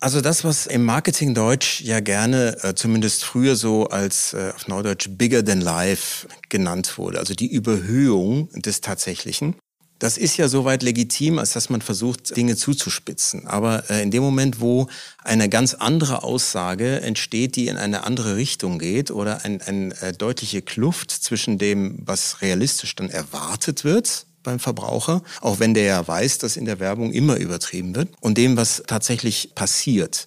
[0.00, 4.66] Also das, was im Marketing Deutsch ja gerne, äh, zumindest früher so als äh, auf
[4.66, 9.56] Neudeutsch bigger than life genannt wurde, also die Überhöhung des Tatsächlichen.
[10.00, 13.46] Das ist ja soweit legitim, als dass man versucht, Dinge zuzuspitzen.
[13.46, 14.88] Aber äh, in dem Moment, wo
[15.22, 20.14] eine ganz andere Aussage entsteht, die in eine andere Richtung geht oder eine ein, äh,
[20.14, 26.06] deutliche Kluft zwischen dem, was realistisch dann erwartet wird, beim Verbraucher, auch wenn der ja
[26.06, 30.26] weiß, dass in der Werbung immer übertrieben wird und dem, was tatsächlich passiert.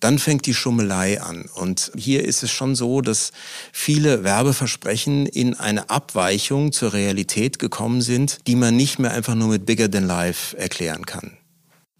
[0.00, 1.48] Dann fängt die Schummelei an.
[1.54, 3.32] Und hier ist es schon so, dass
[3.72, 9.48] viele Werbeversprechen in eine Abweichung zur Realität gekommen sind, die man nicht mehr einfach nur
[9.48, 11.36] mit Bigger Than Life erklären kann.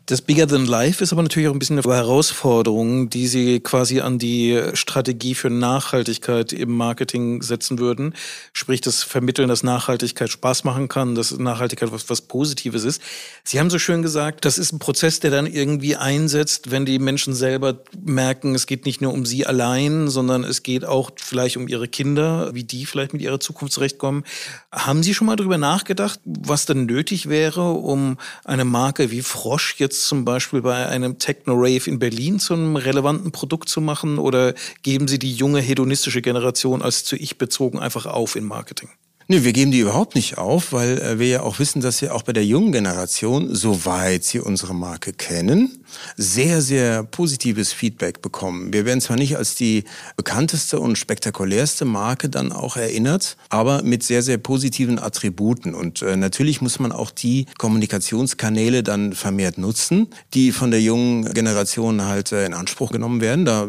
[0.07, 4.01] Das Bigger Than Life ist aber natürlich auch ein bisschen eine Herausforderung, die Sie quasi
[4.01, 8.15] an die Strategie für Nachhaltigkeit im Marketing setzen würden.
[8.53, 13.01] Sprich, das Vermitteln, dass Nachhaltigkeit Spaß machen kann, dass Nachhaltigkeit was, was Positives ist.
[13.45, 16.99] Sie haben so schön gesagt, das ist ein Prozess, der dann irgendwie einsetzt, wenn die
[16.99, 21.57] Menschen selber merken, es geht nicht nur um sie allein, sondern es geht auch vielleicht
[21.57, 24.25] um ihre Kinder, wie die vielleicht mit ihrer Zukunft zurechtkommen.
[24.71, 29.77] Haben Sie schon mal darüber nachgedacht, was denn nötig wäre, um eine Marke wie Frosch
[29.79, 34.19] jetzt jetzt zum Beispiel bei einem Techno-Rave in Berlin zu einem relevanten Produkt zu machen
[34.19, 38.91] oder geben Sie die junge hedonistische Generation als zu ich bezogen einfach auf in Marketing?
[39.27, 42.15] Nee, wir geben die überhaupt nicht auf, weil äh, wir ja auch wissen, dass wir
[42.15, 45.83] auch bei der jungen Generation, soweit sie unsere Marke kennen,
[46.17, 48.75] sehr, sehr positives Feedback bekommen.
[48.75, 49.85] Wir werden zwar nicht als die
[50.17, 55.75] bekannteste und spektakulärste Marke dann auch erinnert, aber mit sehr, sehr positiven Attributen.
[55.75, 61.33] Und äh, natürlich muss man auch die Kommunikationskanäle dann vermehrt nutzen, die von der jungen
[61.33, 63.47] Generation halt äh, in Anspruch genommen werden.
[63.47, 63.69] Da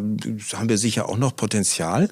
[0.54, 2.10] haben wir sicher auch noch Potenzial.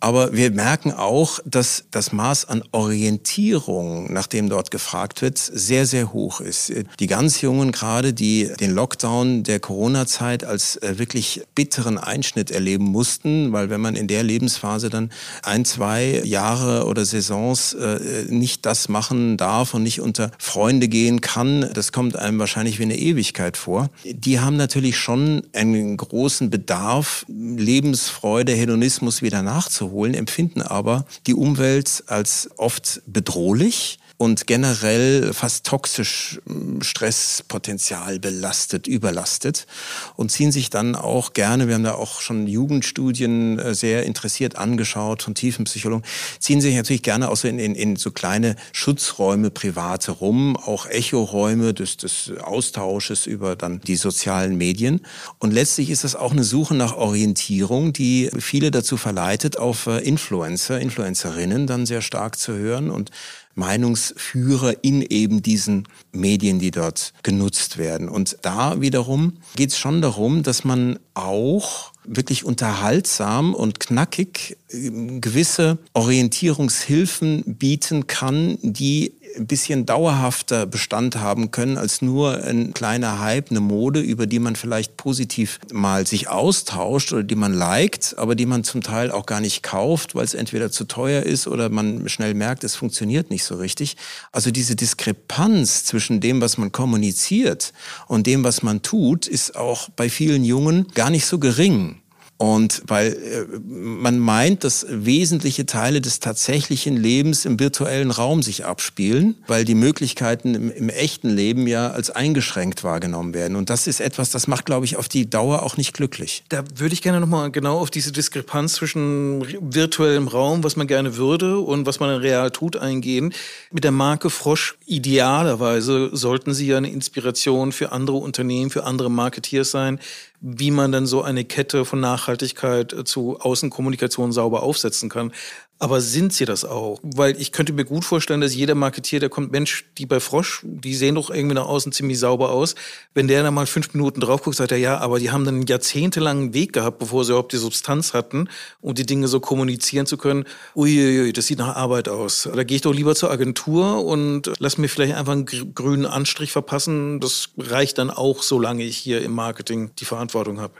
[0.00, 5.84] Aber wir merken auch, dass das Maß an Orientierung, nach dem dort gefragt wird, sehr,
[5.84, 6.72] sehr hoch ist.
[6.98, 12.84] Die ganz Jungen gerade, die den Lockdown der Corona-Zeit als äh, wirklich bitteren Einschnitt erleben
[12.84, 15.10] mussten, weil wenn man in der Lebensphase dann
[15.42, 21.20] ein, zwei Jahre oder Saisons äh, nicht das machen darf und nicht unter Freunde gehen
[21.20, 23.90] kann, das kommt einem wahrscheinlich wie eine Ewigkeit vor.
[24.04, 31.34] Die haben natürlich schon einen großen Bedarf, Lebensfreude, Hedonismus wieder nachzuholen holen, empfinden aber die
[31.34, 39.66] Umwelt als oft bedrohlich und generell fast toxisch hm, Stresspotenzial belastet, überlastet
[40.14, 44.56] und ziehen sich dann auch gerne, wir haben da auch schon Jugendstudien äh, sehr interessiert
[44.56, 46.04] angeschaut von tiefen Psychologen,
[46.38, 50.84] ziehen sich natürlich gerne auch so in, in, in so kleine Schutzräume private rum, auch
[50.84, 55.00] Echoräume des, des Austausches über dann die sozialen Medien.
[55.38, 60.00] Und letztlich ist das auch eine Suche nach Orientierung, die viele dazu verleitet, auf äh,
[60.00, 63.10] Influencer, Influencerinnen dann sehr stark zu hören und
[63.54, 68.08] Meinungsführer in eben diesen Medien, die dort genutzt werden.
[68.08, 74.90] Und da wiederum geht es schon darum, dass man auch wirklich unterhaltsam und knackig äh,
[75.20, 83.20] gewisse Orientierungshilfen bieten kann, die ein bisschen dauerhafter Bestand haben können als nur ein kleiner
[83.20, 88.14] Hype, eine Mode, über die man vielleicht positiv mal sich austauscht oder die man liked,
[88.18, 91.46] aber die man zum Teil auch gar nicht kauft, weil es entweder zu teuer ist
[91.46, 93.96] oder man schnell merkt, es funktioniert nicht so richtig.
[94.32, 97.72] Also diese Diskrepanz zwischen dem, was man kommuniziert
[98.08, 102.00] und dem, was man tut, ist auch bei vielen Jungen gar nicht so gering.
[102.40, 108.64] Und weil äh, man meint, dass wesentliche Teile des tatsächlichen Lebens im virtuellen Raum sich
[108.64, 113.56] abspielen, weil die Möglichkeiten im, im, echten Leben ja als eingeschränkt wahrgenommen werden.
[113.56, 116.42] Und das ist etwas, das macht, glaube ich, auf die Dauer auch nicht glücklich.
[116.48, 121.18] Da würde ich gerne nochmal genau auf diese Diskrepanz zwischen virtuellem Raum, was man gerne
[121.18, 123.34] würde und was man real tut, eingehen.
[123.70, 129.10] Mit der Marke Frosch idealerweise sollten Sie ja eine Inspiration für andere Unternehmen, für andere
[129.10, 130.00] Marketeers sein,
[130.40, 135.32] wie man dann so eine Kette von Nachhaltigkeit äh, zu Außenkommunikation sauber aufsetzen kann.
[135.82, 137.00] Aber sind sie das auch?
[137.02, 140.60] Weil ich könnte mir gut vorstellen, dass jeder Marketier, der kommt, Mensch, die bei Frosch,
[140.62, 142.74] die sehen doch irgendwie nach außen ziemlich sauber aus.
[143.14, 145.54] Wenn der dann mal fünf Minuten drauf guckt, sagt er, ja, aber die haben dann
[145.54, 148.50] einen jahrzehntelangen Weg gehabt, bevor sie überhaupt die Substanz hatten,
[148.82, 150.44] um die Dinge so kommunizieren zu können.
[150.76, 152.46] Uiuiui, das sieht nach Arbeit aus.
[152.54, 156.52] Da gehe ich doch lieber zur Agentur und lass mir vielleicht einfach einen grünen Anstrich
[156.52, 157.20] verpassen.
[157.20, 160.74] Das reicht dann auch, solange ich hier im Marketing die Verantwortung habe.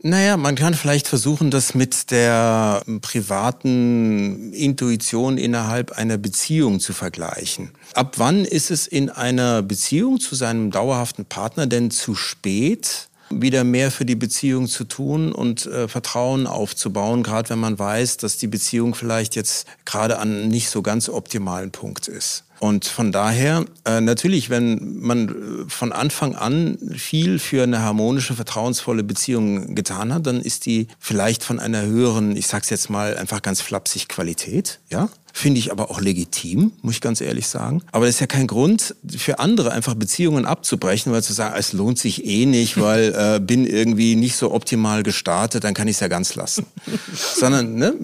[0.00, 7.72] Naja, man kann vielleicht versuchen, das mit der privaten Intuition innerhalb einer Beziehung zu vergleichen.
[7.94, 13.64] Ab wann ist es in einer Beziehung zu seinem dauerhaften Partner denn zu spät, wieder
[13.64, 18.38] mehr für die Beziehung zu tun und äh, Vertrauen aufzubauen, gerade wenn man weiß, dass
[18.38, 22.44] die Beziehung vielleicht jetzt gerade an nicht so ganz optimalen Punkt ist.
[22.60, 28.34] Und von daher, äh, natürlich, wenn man äh, von Anfang an viel für eine harmonische,
[28.34, 33.16] vertrauensvolle Beziehung getan hat, dann ist die vielleicht von einer höheren, ich sag's jetzt mal
[33.16, 37.82] einfach ganz flapsig, Qualität, ja finde ich aber auch legitim, muss ich ganz ehrlich sagen.
[37.92, 41.72] Aber das ist ja kein Grund für andere einfach Beziehungen abzubrechen, weil zu sagen, es
[41.72, 45.96] lohnt sich eh nicht, weil äh, bin irgendwie nicht so optimal gestartet, dann kann ich
[45.96, 46.66] es ja ganz lassen.
[47.14, 47.94] Sondern ne,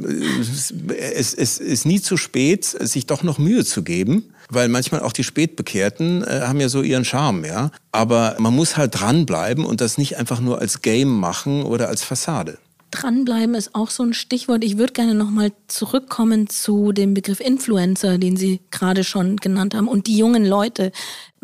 [1.14, 5.12] es, es ist nie zu spät, sich doch noch Mühe zu geben weil manchmal auch
[5.12, 7.70] die Spätbekehrten äh, haben ja so ihren Charme, ja.
[7.92, 12.04] Aber man muss halt dranbleiben und das nicht einfach nur als Game machen oder als
[12.04, 12.58] Fassade.
[12.94, 14.62] Dranbleiben ist auch so ein Stichwort.
[14.62, 19.88] Ich würde gerne nochmal zurückkommen zu dem Begriff Influencer, den Sie gerade schon genannt haben,
[19.88, 20.92] und die jungen Leute.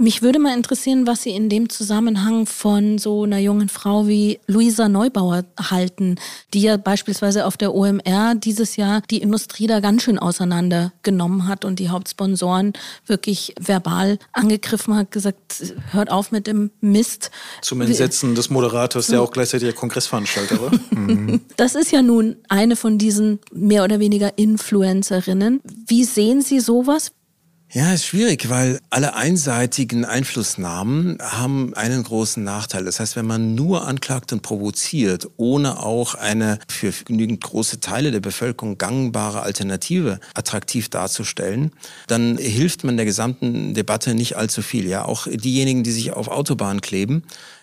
[0.00, 4.40] Mich würde mal interessieren, was Sie in dem Zusammenhang von so einer jungen Frau wie
[4.46, 6.14] Luisa Neubauer halten,
[6.54, 11.66] die ja beispielsweise auf der OMR dieses Jahr die Industrie da ganz schön auseinandergenommen hat
[11.66, 12.72] und die Hauptsponsoren
[13.04, 17.30] wirklich verbal angegriffen hat, gesagt, hört auf mit dem Mist.
[17.60, 20.70] Zum Entsetzen des Moderators, der auch gleichzeitig der Kongressveranstalter war.
[21.56, 25.60] Das ist ja nun eine von diesen mehr oder weniger Influencerinnen.
[25.86, 27.12] Wie sehen Sie sowas?
[27.72, 32.84] Ja, ist schwierig, weil alle einseitigen Einflussnahmen haben einen großen Nachteil.
[32.84, 38.10] Das heißt, wenn man nur anklagt und provoziert, ohne auch eine für genügend große Teile
[38.10, 41.70] der Bevölkerung gangbare Alternative attraktiv darzustellen,
[42.08, 44.88] dann hilft man der gesamten Debatte nicht allzu viel.
[44.88, 47.22] Ja, auch diejenigen, die sich auf Autobahnen kleben,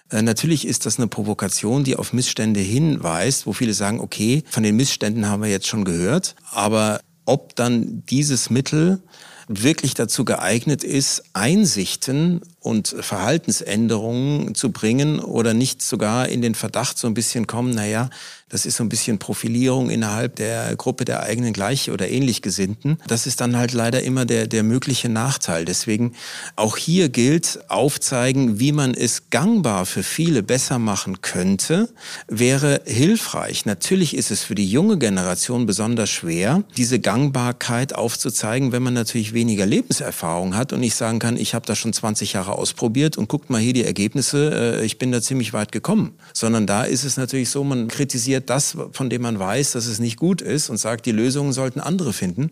[0.10, 4.64] äh, Natürlich ist das eine Provokation, die auf Missstände hinweist, wo viele sagen, okay, von
[4.64, 9.02] den Missständen haben wir jetzt schon gehört, aber ob dann dieses Mittel
[9.48, 16.98] wirklich dazu geeignet ist, Einsichten und Verhaltensänderungen zu bringen oder nicht sogar in den Verdacht
[16.98, 18.10] so ein bisschen kommen, naja,
[18.50, 22.98] das ist so ein bisschen Profilierung innerhalb der Gruppe der eigenen Gleich- oder Ähnlichgesinnten.
[23.08, 25.66] Das ist dann halt leider immer der, der mögliche Nachteil.
[25.66, 26.14] Deswegen
[26.56, 31.90] auch hier gilt, aufzeigen, wie man es gangbar für viele besser machen könnte,
[32.30, 33.66] wäre hilfreich.
[33.66, 39.34] Natürlich ist es für die junge Generation besonders schwer, diese Gangbarkeit aufzuzeigen, wenn man natürlich
[39.34, 43.28] weniger Lebenserfahrung hat und nicht sagen kann, ich habe das schon 20 Jahre ausprobiert und
[43.28, 46.14] guckt mal hier die Ergebnisse, äh, ich bin da ziemlich weit gekommen.
[46.34, 50.00] Sondern da ist es natürlich so, man kritisiert das, von dem man weiß, dass es
[50.00, 52.52] nicht gut ist und sagt, die Lösungen sollten andere finden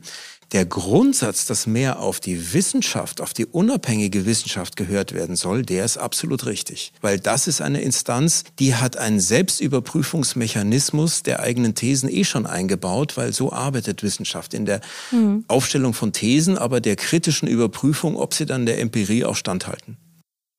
[0.52, 5.86] der Grundsatz, dass mehr auf die Wissenschaft, auf die unabhängige Wissenschaft gehört werden soll, der
[5.86, 6.94] ist absolut richtig.
[7.02, 13.18] Weil das ist eine Instanz, die hat einen Selbstüberprüfungsmechanismus der eigenen Thesen eh schon eingebaut,
[13.18, 15.46] weil so arbeitet Wissenschaft in der mhm.
[15.48, 19.98] Aufstellung von Thesen, aber der kritischen Überprüfung, ob sie dann der Empirie auch standhalten.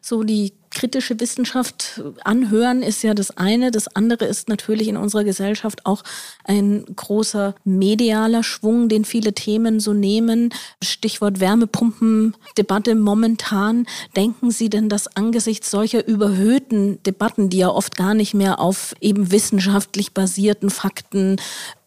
[0.01, 3.71] So die kritische Wissenschaft anhören ist ja das eine.
[3.71, 6.03] Das andere ist natürlich in unserer Gesellschaft auch
[6.45, 10.53] ein großer medialer Schwung, den viele Themen so nehmen.
[10.85, 13.87] Stichwort Wärmepumpen-Debatte momentan.
[14.17, 18.95] Denken Sie denn, dass angesichts solcher überhöhten Debatten, die ja oft gar nicht mehr auf
[19.01, 21.37] eben wissenschaftlich basierten Fakten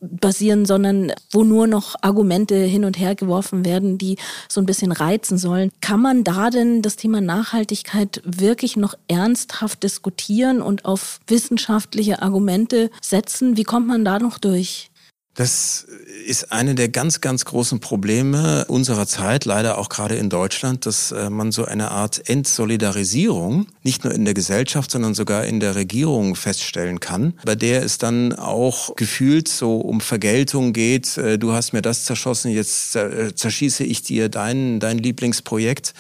[0.02, 4.92] basieren, sondern wo nur noch Argumente hin und her geworfen werden, die so ein bisschen
[4.92, 5.72] reizen sollen.
[5.82, 12.90] Kann man da denn das Thema Nachhaltigkeit wirklich noch ernsthaft diskutieren und auf wissenschaftliche Argumente
[13.02, 13.58] setzen?
[13.58, 14.89] Wie kommt man da noch durch?
[15.36, 15.86] Das
[16.26, 21.12] ist eine der ganz, ganz großen Probleme unserer Zeit, leider auch gerade in Deutschland, dass
[21.12, 25.76] äh, man so eine Art Entsolidarisierung nicht nur in der Gesellschaft, sondern sogar in der
[25.76, 31.18] Regierung feststellen kann, bei der es dann auch gefühlt so um Vergeltung geht.
[31.18, 35.94] Äh, du hast mir das zerschossen, jetzt äh, zerschieße ich dir dein, dein Lieblingsprojekt.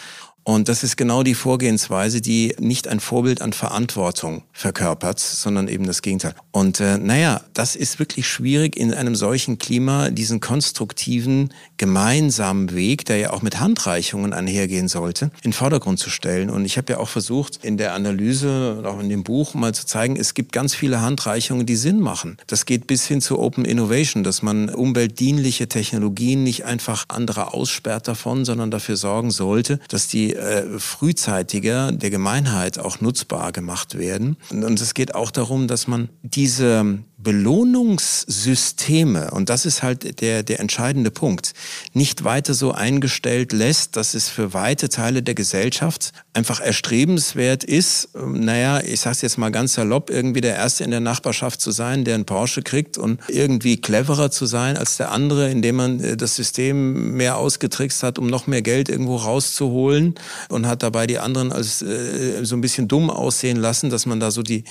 [0.50, 5.86] Und das ist genau die Vorgehensweise, die nicht ein Vorbild an Verantwortung verkörpert, sondern eben
[5.86, 6.34] das Gegenteil.
[6.50, 13.06] Und äh, naja, das ist wirklich schwierig in einem solchen Klima, diesen konstruktiven, gemeinsamen Weg,
[13.06, 16.50] der ja auch mit Handreichungen einhergehen sollte, in den Vordergrund zu stellen.
[16.50, 19.76] Und ich habe ja auch versucht, in der Analyse und auch in dem Buch mal
[19.76, 22.38] zu zeigen, es gibt ganz viele Handreichungen, die Sinn machen.
[22.48, 28.08] Das geht bis hin zu Open Innovation, dass man umweltdienliche Technologien nicht einfach andere aussperrt
[28.08, 34.38] davon, sondern dafür sorgen sollte, dass die äh, frühzeitiger der Gemeinheit auch nutzbar gemacht werden.
[34.52, 40.62] Und es geht auch darum, dass man diese Belohnungssysteme, und das ist halt der, der
[40.62, 41.51] entscheidende Punkt,
[41.93, 48.12] nicht weiter so eingestellt lässt, dass es für weite Teile der Gesellschaft einfach erstrebenswert ist,
[48.15, 51.71] ähm, naja, ich sag's jetzt mal ganz salopp, irgendwie der Erste in der Nachbarschaft zu
[51.71, 55.99] sein, der einen Porsche kriegt und irgendwie cleverer zu sein als der andere, indem man
[55.99, 60.15] äh, das System mehr ausgetrickst hat, um noch mehr Geld irgendwo rauszuholen
[60.47, 64.21] und hat dabei die anderen als äh, so ein bisschen dumm aussehen lassen, dass man
[64.21, 64.63] da so die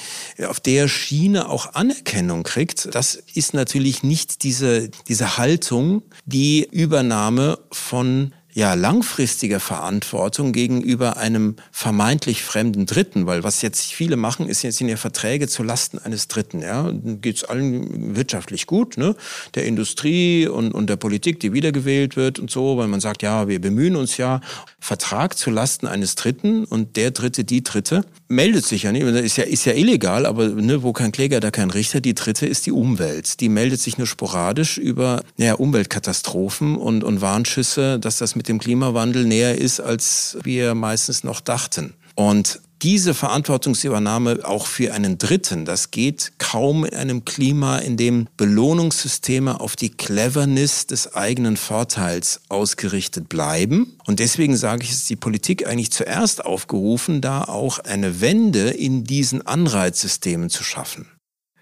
[0.48, 2.94] auf der Schiene auch Anerkennung kriegt.
[2.94, 11.54] Das ist natürlich nicht diese diese Haltung, die Übernahme von ja langfristiger Verantwortung gegenüber einem
[11.70, 16.00] vermeintlich fremden Dritten, weil was jetzt viele machen, ist jetzt in ihr Verträge zu Lasten
[16.00, 16.60] eines Dritten.
[16.60, 19.14] Ja, geht es allen wirtschaftlich gut, ne?
[19.54, 23.46] der Industrie und, und der Politik, die wiedergewählt wird und so, weil man sagt, ja,
[23.46, 24.40] wir bemühen uns ja.
[24.80, 29.36] Vertrag zu Lasten eines Dritten und der Dritte, die Dritte meldet sich ja nicht, ist
[29.36, 32.00] ja, ist ja illegal, aber ne, wo kein Kläger, da kein Richter.
[32.00, 33.40] Die dritte ist die Umwelt.
[33.40, 38.58] Die meldet sich nur sporadisch über ja, Umweltkatastrophen und, und Warnschüsse, dass das mit dem
[38.58, 41.94] Klimawandel näher ist, als wir meistens noch dachten.
[42.14, 48.28] Und diese Verantwortungsübernahme auch für einen Dritten, das geht kaum in einem Klima, in dem
[48.36, 53.98] Belohnungssysteme auf die Cleverness des eigenen Vorteils ausgerichtet bleiben.
[54.06, 59.04] Und deswegen sage ich, ist die Politik eigentlich zuerst aufgerufen, da auch eine Wende in
[59.04, 61.08] diesen Anreizsystemen zu schaffen.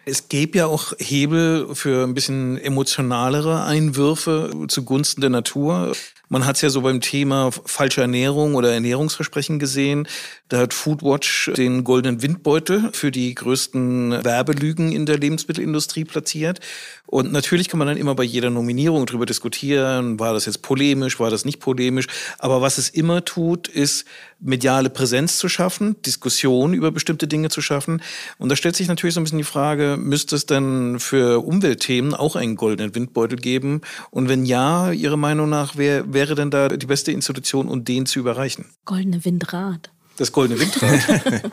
[0.09, 5.97] Es gäbe ja auch Hebel für ein bisschen emotionalere Einwürfe zugunsten der Natur.
[6.29, 10.09] Man hat es ja so beim Thema falsche Ernährung oder Ernährungsversprechen gesehen.
[10.49, 16.59] Da hat Foodwatch den goldenen Windbeutel für die größten Werbelügen in der Lebensmittelindustrie platziert.
[17.07, 21.21] Und natürlich kann man dann immer bei jeder Nominierung darüber diskutieren, war das jetzt polemisch,
[21.21, 22.07] war das nicht polemisch.
[22.39, 24.05] Aber was es immer tut, ist
[24.39, 28.03] mediale Präsenz zu schaffen, Diskussion über bestimmte Dinge zu schaffen.
[28.39, 32.15] Und da stellt sich natürlich so ein bisschen die Frage, müsste es denn für Umweltthemen
[32.15, 33.81] auch einen goldenen Windbeutel geben?
[34.11, 38.07] Und wenn ja, Ihrer Meinung nach, wer, wäre denn da die beste Institution, um den
[38.07, 38.67] zu überreichen?
[38.85, 39.91] Goldene Windrad.
[40.17, 41.01] Das goldene Windrad.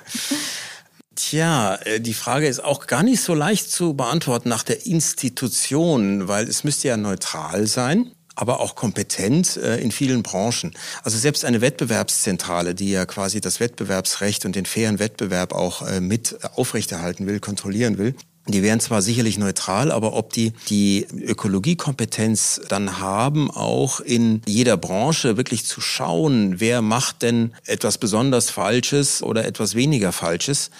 [1.15, 6.27] Tja, äh, die Frage ist auch gar nicht so leicht zu beantworten nach der Institution,
[6.27, 10.73] weil es müsste ja neutral sein aber auch kompetent äh, in vielen Branchen.
[11.03, 15.99] Also selbst eine Wettbewerbszentrale, die ja quasi das Wettbewerbsrecht und den fairen Wettbewerb auch äh,
[15.99, 18.15] mit aufrechterhalten will, kontrollieren will,
[18.47, 24.75] die wären zwar sicherlich neutral, aber ob die die Ökologiekompetenz dann haben, auch in jeder
[24.75, 30.71] Branche wirklich zu schauen, wer macht denn etwas besonders Falsches oder etwas weniger Falsches,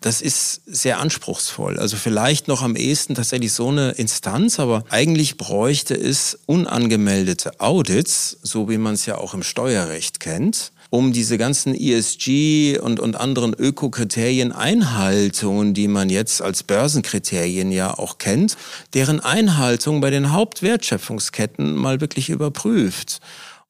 [0.00, 1.78] das ist sehr anspruchsvoll.
[1.78, 8.38] Also vielleicht noch am ehesten tatsächlich so eine Instanz, aber eigentlich bräuchte es unangemeldete Audits,
[8.42, 13.16] so wie man es ja auch im Steuerrecht kennt um diese ganzen ESG und, und
[13.16, 18.56] anderen Ökokriterien Einhaltungen, die man jetzt als Börsenkriterien ja auch kennt,
[18.94, 23.20] deren Einhaltung bei den Hauptwertschöpfungsketten mal wirklich überprüft.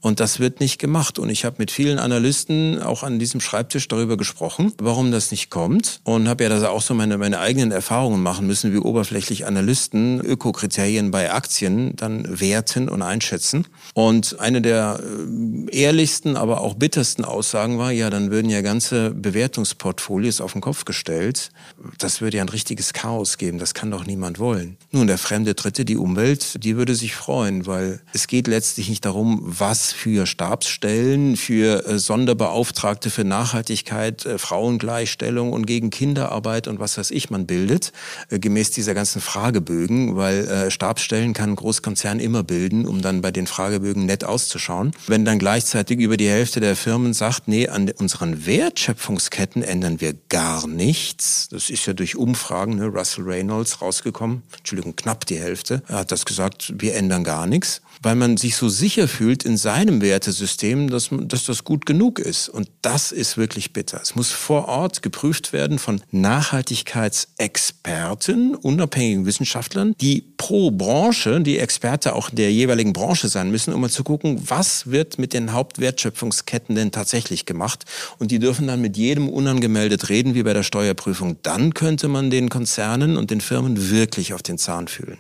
[0.01, 1.19] Und das wird nicht gemacht.
[1.19, 5.51] Und ich habe mit vielen Analysten auch an diesem Schreibtisch darüber gesprochen, warum das nicht
[5.51, 6.01] kommt.
[6.05, 10.21] Und habe ja das auch so meine, meine eigenen Erfahrungen machen müssen, wie oberflächlich Analysten
[10.21, 13.67] Ökokriterien bei Aktien dann werten und einschätzen.
[13.93, 19.11] Und eine der äh, ehrlichsten, aber auch bittersten Aussagen war, ja, dann würden ja ganze
[19.11, 21.51] Bewertungsportfolios auf den Kopf gestellt.
[21.99, 23.59] Das würde ja ein richtiges Chaos geben.
[23.59, 24.77] Das kann doch niemand wollen.
[24.93, 29.05] Nun, der fremde Dritte, die Umwelt, die würde sich freuen, weil es geht letztlich nicht
[29.05, 36.81] darum, was für Stabsstellen, für äh, Sonderbeauftragte für Nachhaltigkeit, äh, Frauengleichstellung und gegen Kinderarbeit und
[36.81, 37.93] was weiß ich man bildet,
[38.31, 43.31] äh, gemäß dieser ganzen Fragebögen, weil Stabsstellen kann ein Großkonzern immer bilden, um dann bei
[43.31, 44.93] den Fragebögen nett auszuschauen.
[45.07, 50.15] Wenn dann gleichzeitig über die Hälfte der Firmen sagt, nee, an unseren Wertschöpfungsketten ändern wir
[50.29, 55.83] gar nichts, das ist ja durch Umfragen, ne, Russell Reynolds rausgekommen, Entschuldigung, knapp die Hälfte,
[55.89, 60.01] hat das gesagt, wir ändern gar nichts weil man sich so sicher fühlt in seinem
[60.01, 62.49] Wertesystem, dass, dass das gut genug ist.
[62.49, 64.01] Und das ist wirklich bitter.
[64.03, 72.15] Es muss vor Ort geprüft werden von Nachhaltigkeitsexperten, unabhängigen Wissenschaftlern, die pro Branche, die Experte
[72.15, 76.75] auch der jeweiligen Branche sein müssen, um mal zu gucken, was wird mit den Hauptwertschöpfungsketten
[76.75, 77.85] denn tatsächlich gemacht.
[78.19, 81.37] Und die dürfen dann mit jedem unangemeldet reden, wie bei der Steuerprüfung.
[81.43, 85.19] Dann könnte man den Konzernen und den Firmen wirklich auf den Zahn fühlen.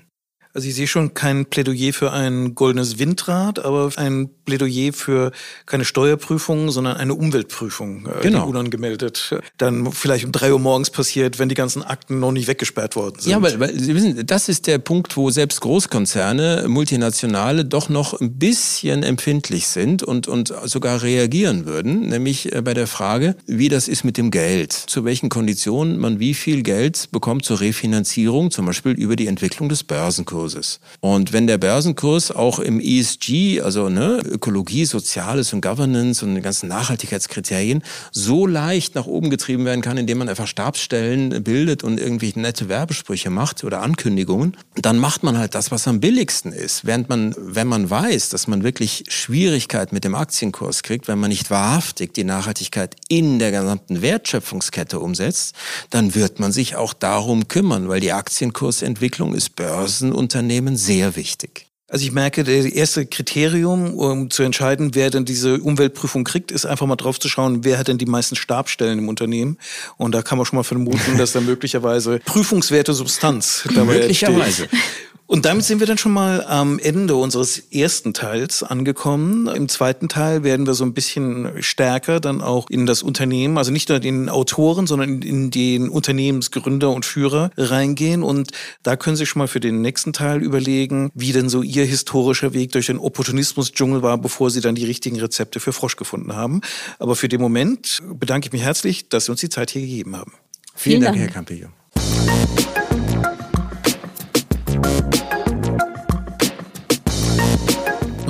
[0.59, 5.31] Also ich sehe schon kein Plädoyer für ein goldenes Windrad, aber ein Plädoyer für
[5.67, 8.49] keine Steuerprüfung, sondern eine Umweltprüfung, äh, genau.
[8.49, 12.97] unangemeldet dann vielleicht um drei Uhr morgens passiert, wenn die ganzen Akten noch nicht weggesperrt
[12.97, 13.31] worden sind.
[13.31, 18.21] Ja, weil, weil Sie wissen, das ist der Punkt, wo selbst Großkonzerne, multinationale doch noch
[18.21, 23.69] ein bisschen empfindlich sind und, und sogar reagieren würden, nämlich äh, bei der Frage, wie
[23.69, 28.51] das ist mit dem Geld, zu welchen Konditionen man wie viel Geld bekommt zur Refinanzierung,
[28.51, 30.48] zum Beispiel über die Entwicklung des Börsenkurses.
[30.49, 30.81] Börsenkurses.
[31.01, 36.41] Und wenn der Börsenkurs auch im ESG, also ne, Ökologie, Soziales und Governance und die
[36.41, 37.83] ganzen Nachhaltigkeitskriterien
[38.13, 42.69] so leicht nach oben getrieben werden kann, indem man einfach Stabsstellen bildet und irgendwie nette
[42.69, 46.85] Werbesprüche macht oder Ankündigungen, dann macht man halt das, was am billigsten ist.
[46.85, 51.31] Während man, wenn man weiß, dass man wirklich Schwierigkeit mit dem Aktienkurs kriegt, wenn man
[51.31, 55.55] nicht wahrhaftig die Nachhaltigkeit in der gesamten Wertschöpfungskette umsetzt,
[55.91, 61.17] dann wird man sich auch darum kümmern, weil die Aktienkursentwicklung ist Börsen- und Unternehmen sehr
[61.17, 61.67] wichtig.
[61.89, 66.67] Also ich merke, das erste Kriterium, um zu entscheiden, wer denn diese Umweltprüfung kriegt, ist
[66.67, 69.57] einfach mal drauf zu schauen, wer hat denn die meisten Stabstellen im Unternehmen.
[69.97, 74.67] Und da kann man schon mal vermuten, dass da möglicherweise prüfungswerte Substanz dabei Möglicherweise.
[74.67, 74.81] Steht.
[75.29, 79.47] Und damit sind wir dann schon mal am Ende unseres ersten Teils angekommen.
[79.47, 83.71] Im zweiten Teil werden wir so ein bisschen stärker dann auch in das Unternehmen, also
[83.71, 88.23] nicht nur den Autoren, sondern in den Unternehmensgründer und Führer reingehen.
[88.23, 88.53] Und
[88.83, 92.55] da können Sie schon mal für den nächsten Teil überlegen, wie denn so Ihr historischer
[92.55, 96.63] Weg durch den Opportunismus-Dschungel war, bevor Sie dann die richtigen Rezepte für Frosch gefunden haben.
[96.99, 100.17] Aber für den Moment bedanke ich mich herzlich, dass Sie uns die Zeit hier gegeben
[100.17, 100.33] haben.
[100.75, 102.68] Vielen, Vielen Dank, Dank, Herr Campillo.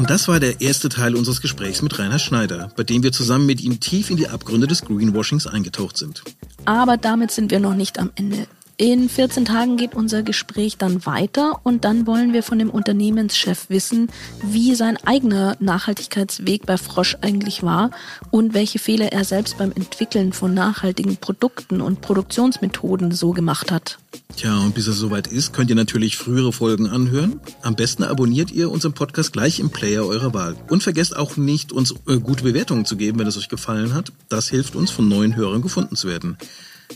[0.09, 3.61] Das war der erste Teil unseres Gesprächs mit Rainer Schneider, bei dem wir zusammen mit
[3.61, 6.23] ihm tief in die Abgründe des Greenwashings eingetaucht sind.
[6.65, 8.47] Aber damit sind wir noch nicht am Ende.
[8.81, 13.69] In 14 Tagen geht unser Gespräch dann weiter und dann wollen wir von dem Unternehmenschef
[13.71, 14.09] wissen,
[14.41, 17.91] wie sein eigener Nachhaltigkeitsweg bei Frosch eigentlich war
[18.31, 23.99] und welche Fehler er selbst beim Entwickeln von nachhaltigen Produkten und Produktionsmethoden so gemacht hat.
[24.37, 27.41] Tja, und bis es soweit ist, könnt ihr natürlich frühere Folgen anhören.
[27.63, 30.55] Am besten abonniert ihr unseren Podcast gleich im Player eurer Wahl.
[30.69, 34.13] Und vergesst auch nicht, uns äh, gute Bewertungen zu geben, wenn es euch gefallen hat.
[34.29, 36.39] Das hilft uns, von neuen Hörern gefunden zu werden.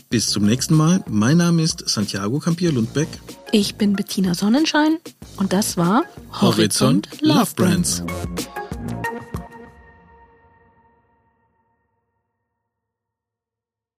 [0.09, 1.03] Bis zum nächsten Mal.
[1.09, 3.07] Mein Name ist Santiago Campier Lundbeck.
[3.51, 4.97] Ich bin Bettina Sonnenschein
[5.37, 6.03] und das war
[6.41, 8.01] Horizont, Horizont Love Brands.
[8.01, 8.47] Brands.